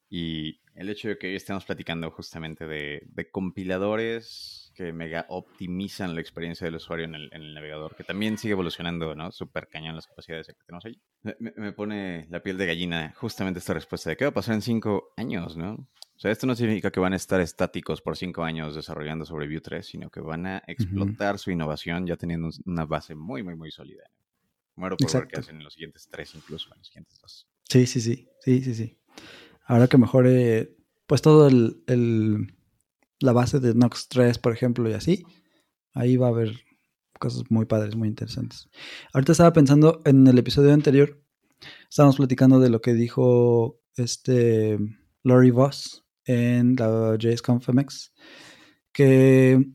[0.09, 6.21] Y el hecho de que hoy estemos platicando justamente de, compiladores que mega optimizan la
[6.21, 9.31] experiencia del usuario en el, navegador, que también sigue evolucionando, ¿no?
[9.31, 10.99] Súper cañón las capacidades que tenemos ahí.
[11.39, 14.61] Me, pone la piel de gallina justamente esta respuesta de qué va a pasar en
[14.61, 15.87] cinco años, ¿no?
[16.15, 19.47] O sea, esto no significa que van a estar estáticos por cinco años desarrollando sobre
[19.47, 23.55] Vue 3, sino que van a explotar su innovación ya teniendo una base muy, muy,
[23.55, 24.03] muy sólida.
[24.75, 27.47] Muero por ver qué hacen en los siguientes tres, incluso en los siguientes dos.
[27.69, 28.97] Sí, sí, sí, sí, sí, sí.
[29.65, 30.75] Ahora que mejore,
[31.07, 32.55] pues todo el,
[33.19, 35.25] la base de Nox 3, por ejemplo, y así,
[35.93, 36.53] ahí va a haber
[37.19, 38.69] cosas muy padres, muy interesantes.
[39.13, 41.23] Ahorita estaba pensando en el episodio anterior,
[41.89, 44.77] estábamos platicando de lo que dijo este
[45.23, 48.13] Laurie Voss en la JSConf MX,
[48.91, 49.65] que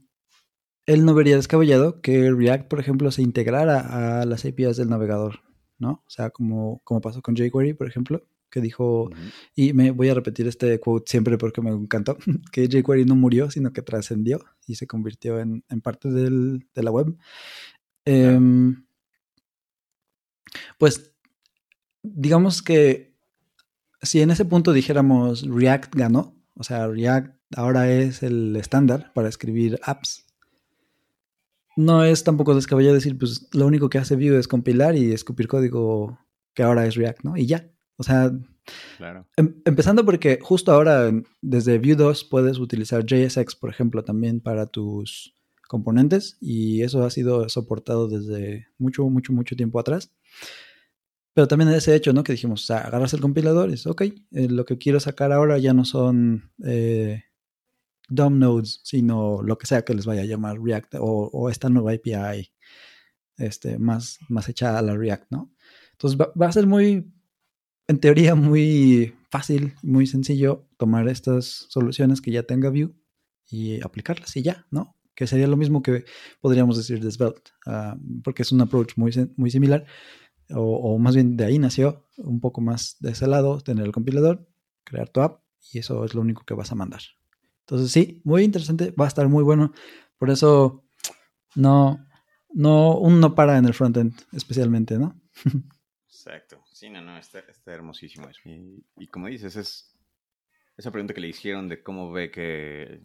[0.89, 5.41] él no vería descabellado que React, por ejemplo, se integrara a las APIs del navegador,
[5.79, 6.03] ¿no?
[6.07, 9.11] O sea, como, como pasó con jQuery, por ejemplo, que dijo,
[9.55, 12.17] y me voy a repetir este quote siempre porque me encantó,
[12.53, 17.15] que jQuery no murió, sino que trascendió y se convirtió en, parte de la web.
[18.07, 18.87] Em,
[20.79, 21.13] pues,
[22.03, 23.15] digamos que
[24.01, 29.29] si en ese punto dijéramos React ganó, o sea, React ahora es el estándar para
[29.29, 30.28] escribir apps,
[31.79, 35.47] no es tampoco descabellado decir, pues lo único que hace Vue es compilar y escupir
[35.47, 36.19] código
[36.53, 37.37] que ahora es React, ¿no?
[37.37, 37.71] Y ya.
[37.97, 38.33] O sea,
[39.37, 41.09] em, empezando porque justo ahora
[41.41, 45.37] desde Vue 2 puedes utilizar JSX, por ejemplo, también para tus
[45.69, 50.11] componentes y eso ha sido soportado desde mucho, mucho, mucho tiempo atrás.
[51.33, 52.25] Pero también ese hecho, ¿no?
[52.25, 55.31] Que dijimos, o sea, agarras el compilador y es, ok, eh, lo que quiero sacar
[55.31, 57.23] ahora ya no son eh,
[58.09, 61.93] DOM nodes, sino lo que sea que les vaya a llamar React o, esta nueva
[61.93, 62.51] API
[63.37, 65.53] este, más, más hecha a la React, ¿no?
[65.93, 67.13] Entonces va, a ser muy,
[67.89, 72.95] en teoría, muy fácil, muy sencillo tomar estas soluciones que ya tenga Vue
[73.51, 74.97] y aplicarlas y ya, ¿no?
[75.15, 76.05] Que sería lo mismo que
[76.41, 79.87] podríamos decir de Svelte, ah, porque es un approach muy, muy similar,
[80.51, 84.49] o, más bien de ahí nació, un poco más de ese lado, tener el compilador,
[84.85, 85.43] crear tu app
[85.73, 87.01] y eso es lo único que vas a mandar.
[87.69, 89.73] Entonces sí, muy interesante, va a estar muy bueno.
[90.17, 90.87] Por eso
[91.55, 92.03] no,
[92.49, 95.21] no, uno no para en el frontend, especialmente, ¿no?
[96.09, 96.65] Exacto.
[96.73, 98.41] Sí, no, no, está, hermosísimo eso.
[98.97, 99.95] Y, como dices, es
[100.79, 103.03] esa pregunta que le hicieron de cómo ve que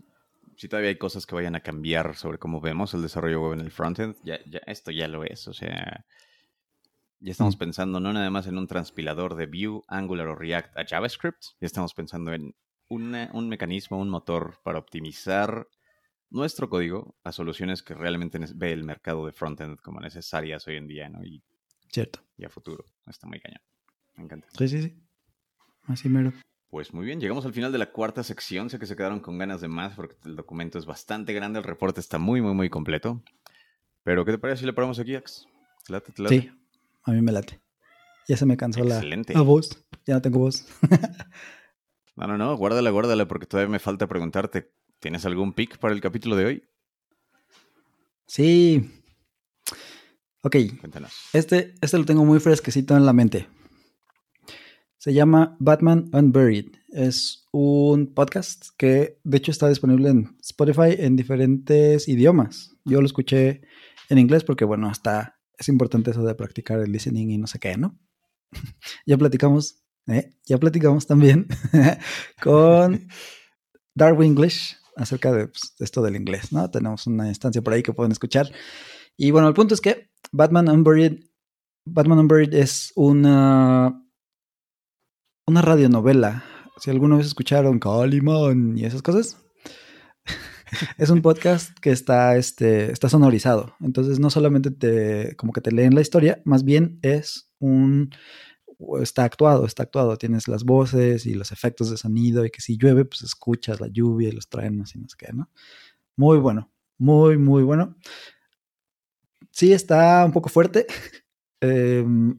[0.56, 3.66] si todavía hay cosas que vayan a cambiar sobre cómo vemos el desarrollo web en
[3.66, 5.46] el frontend, ya, ya, esto ya lo es.
[5.50, 6.06] O sea,
[7.20, 7.60] ya estamos mm.
[7.60, 11.66] pensando no nada más en un transpilador de Vue, Angular o React a JavaScript, ya
[11.66, 12.56] estamos pensando en
[12.90, 15.68] un mecanismo, un motor para optimizar
[16.30, 20.88] nuestro código a soluciones que realmente ve el mercado de frontend como necesarias hoy en
[20.88, 21.24] día, ¿no?
[21.24, 21.44] Y,
[21.94, 22.22] Cierto.
[22.38, 22.86] Y a futuro.
[23.06, 23.62] Está muy cañón.
[24.16, 24.48] Me encanta.
[24.58, 24.96] Sí, sí, sí.
[25.84, 26.34] Así mero.
[26.70, 28.72] Pues muy bien, llegamos al final de la cuarta sección.
[28.72, 31.66] Sé que se quedaron con ganas de más porque el documento es bastante grande, el
[31.66, 33.22] reporte está muy, muy, muy completo.
[34.02, 35.46] Pero, ¿qué te parece si le paramos aquí, Ax?
[35.86, 36.42] ¿Te late, te late?
[36.42, 36.52] Sí,
[37.04, 37.62] a mí me late.
[38.28, 39.86] Ya se me cansó la, la voz.
[40.08, 40.66] Ya no tengo voz.
[42.16, 44.72] No, no, no, guárdala, guárdala, porque todavía me falta preguntarte.
[45.00, 46.64] ¿Tienes algún pick para el capítulo de hoy?
[48.28, 48.90] Sí.
[50.42, 50.56] Ok.
[50.80, 51.12] Cuéntanos.
[51.34, 53.48] Este, este lo tengo muy fresquecito en la mente.
[54.98, 56.68] Se llama Batman Unburied.
[56.90, 62.78] Es un podcast que de hecho está disponible en Spotify en diferentes idiomas.
[62.86, 63.62] Yo lo escuché
[64.10, 67.60] en inglés porque, bueno, hasta es importante eso de practicar el listening y no sé
[67.60, 68.00] qué, ¿no?
[69.06, 70.34] ya platicamos ¿eh?
[70.46, 71.48] Ya platicamos también
[72.42, 73.08] con
[73.96, 76.70] Darwin English acerca pues, de, esto del inglés, ¿no?
[76.70, 78.52] Tenemos una instancia por ahí que pueden escuchar.
[79.18, 81.24] Y bueno, el punto es que Batman Unburied,
[81.86, 84.04] Batman Unburied es una,
[85.48, 86.44] una radionovela.
[86.80, 89.38] Si alguna vez escucharon Calimán y esas cosas,
[90.98, 93.76] es un podcast que está, este, está sonorizado.
[93.80, 98.10] Entonces no solamente te, como que te leen la historia, más bien es un
[99.02, 100.18] está actuado, está actuado.
[100.18, 103.88] Tienes las voces y los efectos de sonido y que si llueve, pues escuchas la
[103.88, 105.50] lluvia y los truenos y no sé qué, ¿no?
[106.16, 107.96] Muy bueno, muy, muy bueno.
[109.52, 110.88] Sí, está un poco fuerte.
[111.66, 112.38] Em,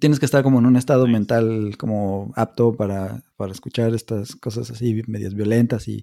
[0.00, 4.68] tienes que estar como en un estado mental como apto para, para escuchar estas cosas
[4.72, 6.02] así medias violentas y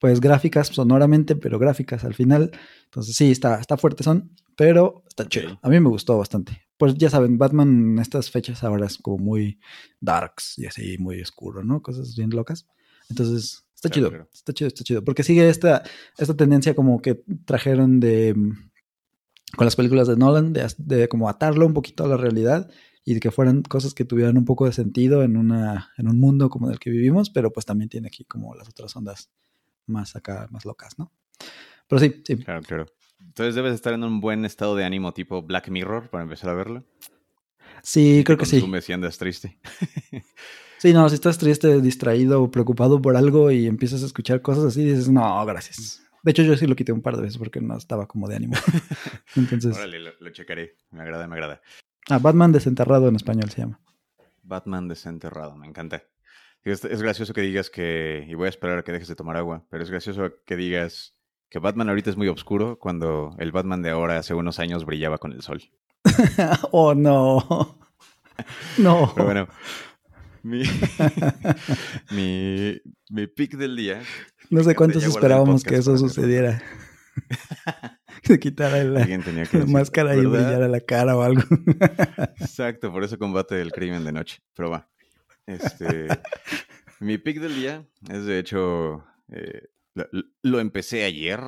[0.00, 2.50] pues gráficas sonoramente, pero gráficas al final.
[2.86, 5.58] Entonces sí, está, está fuerte son, pero está chido.
[5.62, 9.18] A mí me gustó bastante pues ya saben, Batman en estas fechas ahora es como
[9.18, 9.58] muy
[10.00, 11.82] darks y así, muy oscuro, ¿no?
[11.82, 12.66] Cosas bien locas.
[13.08, 15.04] Entonces, está chido, está chido, está chido.
[15.04, 15.82] Porque sigue esta,
[16.18, 18.34] esta tendencia como que trajeron de,
[19.56, 22.70] con las películas de Nolan, de, de como atarlo un poquito a la realidad
[23.04, 26.18] y de que fueran cosas que tuvieran un poco de sentido en, una, en un
[26.18, 29.30] mundo como el que vivimos, pero pues también tiene aquí como las otras ondas
[29.86, 31.12] más acá, más locas, ¿no?
[31.86, 32.36] Pero sí, sí.
[32.36, 32.86] Claro, claro.
[33.34, 36.54] Entonces debes estar en un buen estado de ánimo tipo Black Mirror para empezar a
[36.54, 36.84] verlo.
[37.82, 38.64] Sí, creo que sí.
[38.80, 39.58] si andas triste.
[40.78, 44.66] sí, no, si estás triste, distraído o preocupado por algo y empiezas a escuchar cosas
[44.66, 46.00] así, dices, no, gracias.
[46.22, 48.36] De hecho, yo sí lo quité un par de veces porque no estaba como de
[48.36, 48.54] ánimo.
[49.34, 49.76] Entonces.
[49.76, 50.76] Órale, lo, checaré.
[50.92, 51.60] Me agrada, me agrada.
[52.08, 53.80] Ah, Batman desenterrado en español se llama.
[54.44, 56.04] Batman desenterrado, me encanta.
[56.62, 59.66] Es, gracioso que digas que, y voy a esperar a que dejes de tomar agua,
[59.70, 61.16] pero es gracioso que digas
[61.54, 65.18] que Batman ahorita es muy oscuro cuando el Batman de ahora hace unos años brillaba
[65.18, 65.62] con el sol.
[66.72, 67.78] oh, no.
[68.78, 69.12] No.
[69.14, 69.48] Pero bueno,
[70.42, 70.64] mi,
[72.10, 74.02] mi, mi pick del día.
[74.50, 76.60] No sé cuántos esperábamos que eso sucediera.
[78.24, 79.06] Se quitara la,
[79.68, 81.44] máscara y brillara la cara o algo.
[82.40, 84.42] Exacto, por eso combate el crimen de noche.
[84.56, 84.90] Pero va.
[85.46, 86.08] Este,
[86.98, 89.68] mi pick del día es de hecho, eh,
[90.42, 91.40] lo, empecé ayer.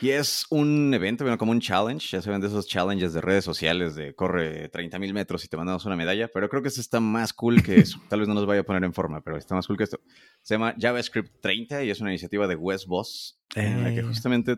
[0.00, 3.44] Y es un evento, bueno, como un challenge, ya saben de esos challenges de redes
[3.44, 6.80] sociales de corre 30 mil metros y te mandamos una medalla, pero creo que este
[6.80, 8.00] está más cool que eso.
[8.08, 10.00] Tal vez no nos vaya a poner en forma, pero está más cool que esto.
[10.42, 14.02] Se llama JavaScript 30 y es una iniciativa de Wes Boss, en la que eh.
[14.02, 14.56] justamente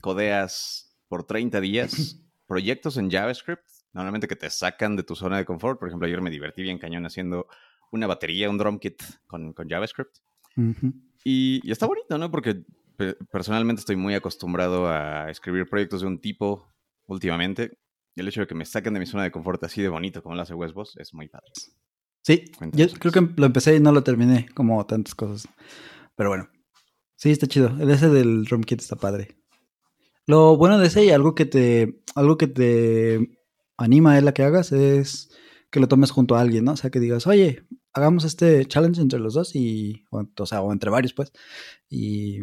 [0.00, 5.44] codeas por 30 días proyectos en JavaScript normalmente que te sacan de tu zona de
[5.44, 5.78] confort.
[5.78, 7.46] Por ejemplo, ayer me divertí bien cañón haciendo
[7.90, 10.16] una batería, un drum kit con, con JavaScript.
[11.24, 12.30] Y, está bonito, ¿no?
[12.30, 12.64] Porque
[13.30, 16.68] personalmente estoy muy acostumbrado a escribir proyectos de un tipo
[17.06, 17.78] últimamente.
[18.14, 20.22] Y el hecho de que me saquen de mi zona de confort así de bonito
[20.22, 21.50] como lo hace Westboss es muy padre.
[22.22, 25.48] Sí, yo creo que lo empecé y no lo terminé, como tantas cosas.
[26.14, 26.48] Pero bueno,
[27.16, 27.68] sí, está chido.
[27.80, 29.36] El ese del drum kit está padre.
[30.26, 33.38] Lo bueno de ese y algo que te, algo que te
[33.76, 35.30] anima a él a que hagas es
[35.70, 36.72] que lo tomes junto a alguien, ¿no?
[36.72, 40.72] O sea, que digas, oye, hagamos este challenge entre los dos y, o, sea, o
[40.72, 41.32] entre varios, pues,
[41.88, 42.42] y,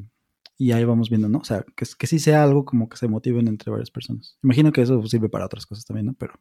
[0.57, 1.39] y, ahí vamos viendo, ¿no?
[1.39, 4.37] O sea, que, que sí sea algo como que se motiven entre varias personas.
[4.43, 6.13] Imagino que eso sirve para otras cosas también, ¿no?
[6.13, 6.33] Pero,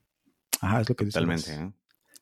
[0.60, 1.18] ajá, es lo que dice.
[1.18, 1.72] Totalmente, ¿eh?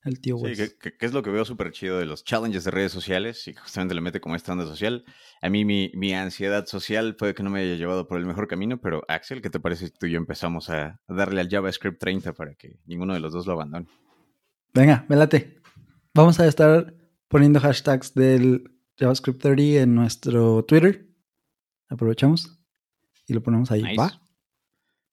[0.06, 2.92] El tío Sí, que, es lo que veo súper chido de los challenges de redes
[2.92, 5.04] sociales y justamente le mete como esta onda social.
[5.42, 8.46] A mí mi, mi, ansiedad social puede que no me haya llevado por el mejor
[8.46, 11.98] camino, pero Axel, ¿qué te parece si tú y yo empezamos a darle al JavaScript
[11.98, 13.88] 30 para que ninguno de los dos lo abandone?
[14.72, 15.55] Venga, velate.
[16.16, 16.94] Vamos a estar
[17.28, 21.06] poniendo hashtags del JavaScript 30 en nuestro Twitter.
[21.90, 22.58] Aprovechamos
[23.26, 23.94] y lo ponemos ahí.
[23.94, 24.18] ¿Va?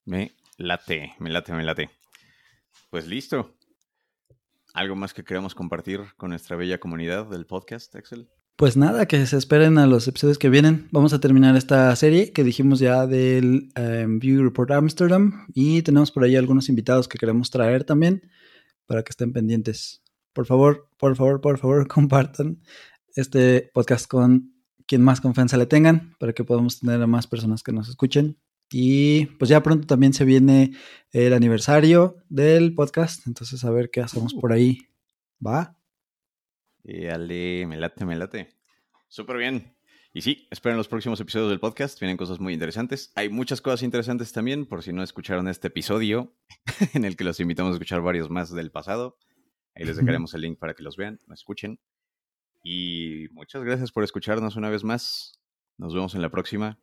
[0.05, 1.89] Me late, me late, me late.
[2.89, 3.53] Pues listo.
[4.73, 8.29] ¿Algo más que queramos compartir con nuestra bella comunidad del podcast, Axel?
[8.55, 10.87] Pues nada, que se esperen a los episodios que vienen.
[10.91, 16.11] Vamos a terminar esta serie que dijimos ya del em, View Report Amsterdam y tenemos
[16.11, 18.31] por ahí algunos invitados que queremos traer también
[18.85, 20.02] para que estén pendientes.
[20.33, 22.61] Por favor, por favor, por favor, compartan
[23.15, 24.53] este podcast con
[24.87, 28.37] quien más confianza le tengan para que podamos tener a más personas que nos escuchen.
[28.71, 30.73] Y pues ya pronto también se viene
[31.11, 33.27] el aniversario del podcast.
[33.27, 34.79] Entonces a ver qué hacemos por ahí.
[35.45, 35.77] ¿Va?
[36.83, 38.49] Y ale, me late, me late.
[39.07, 39.75] Súper bien.
[40.15, 41.99] Y sí, esperen los próximos episodios del podcast.
[41.99, 43.11] Vienen cosas muy interesantes.
[43.15, 46.35] Hay muchas cosas interesantes también, por si no escucharon este episodio,
[46.93, 49.17] en el que los invitamos a escuchar varios más del pasado.
[49.75, 51.79] Ahí les dejaremos el link para que los vean, lo escuchen.
[52.63, 55.39] Y muchas gracias por escucharnos una vez más.
[55.77, 56.79] Nos vemos en la próxima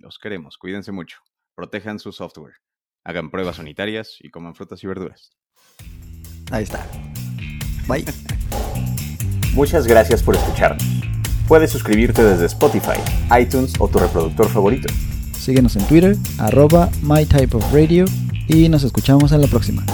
[0.00, 0.58] los queremos.
[0.58, 1.18] Cuídense mucho.
[1.54, 2.54] Protejan su software.
[3.04, 5.30] Hagan pruebas sanitarias y coman frutas y verduras.
[6.50, 6.86] Ahí está.
[7.86, 8.04] Bye.
[9.54, 10.82] Muchas gracias por escucharnos.
[11.46, 12.98] Puedes suscribirte desde Spotify,
[13.38, 14.92] iTunes o tu reproductor favorito.
[15.32, 18.06] Síguenos en Twitter, arroba mytypeofradio
[18.48, 19.84] y nos escuchamos en la próxima.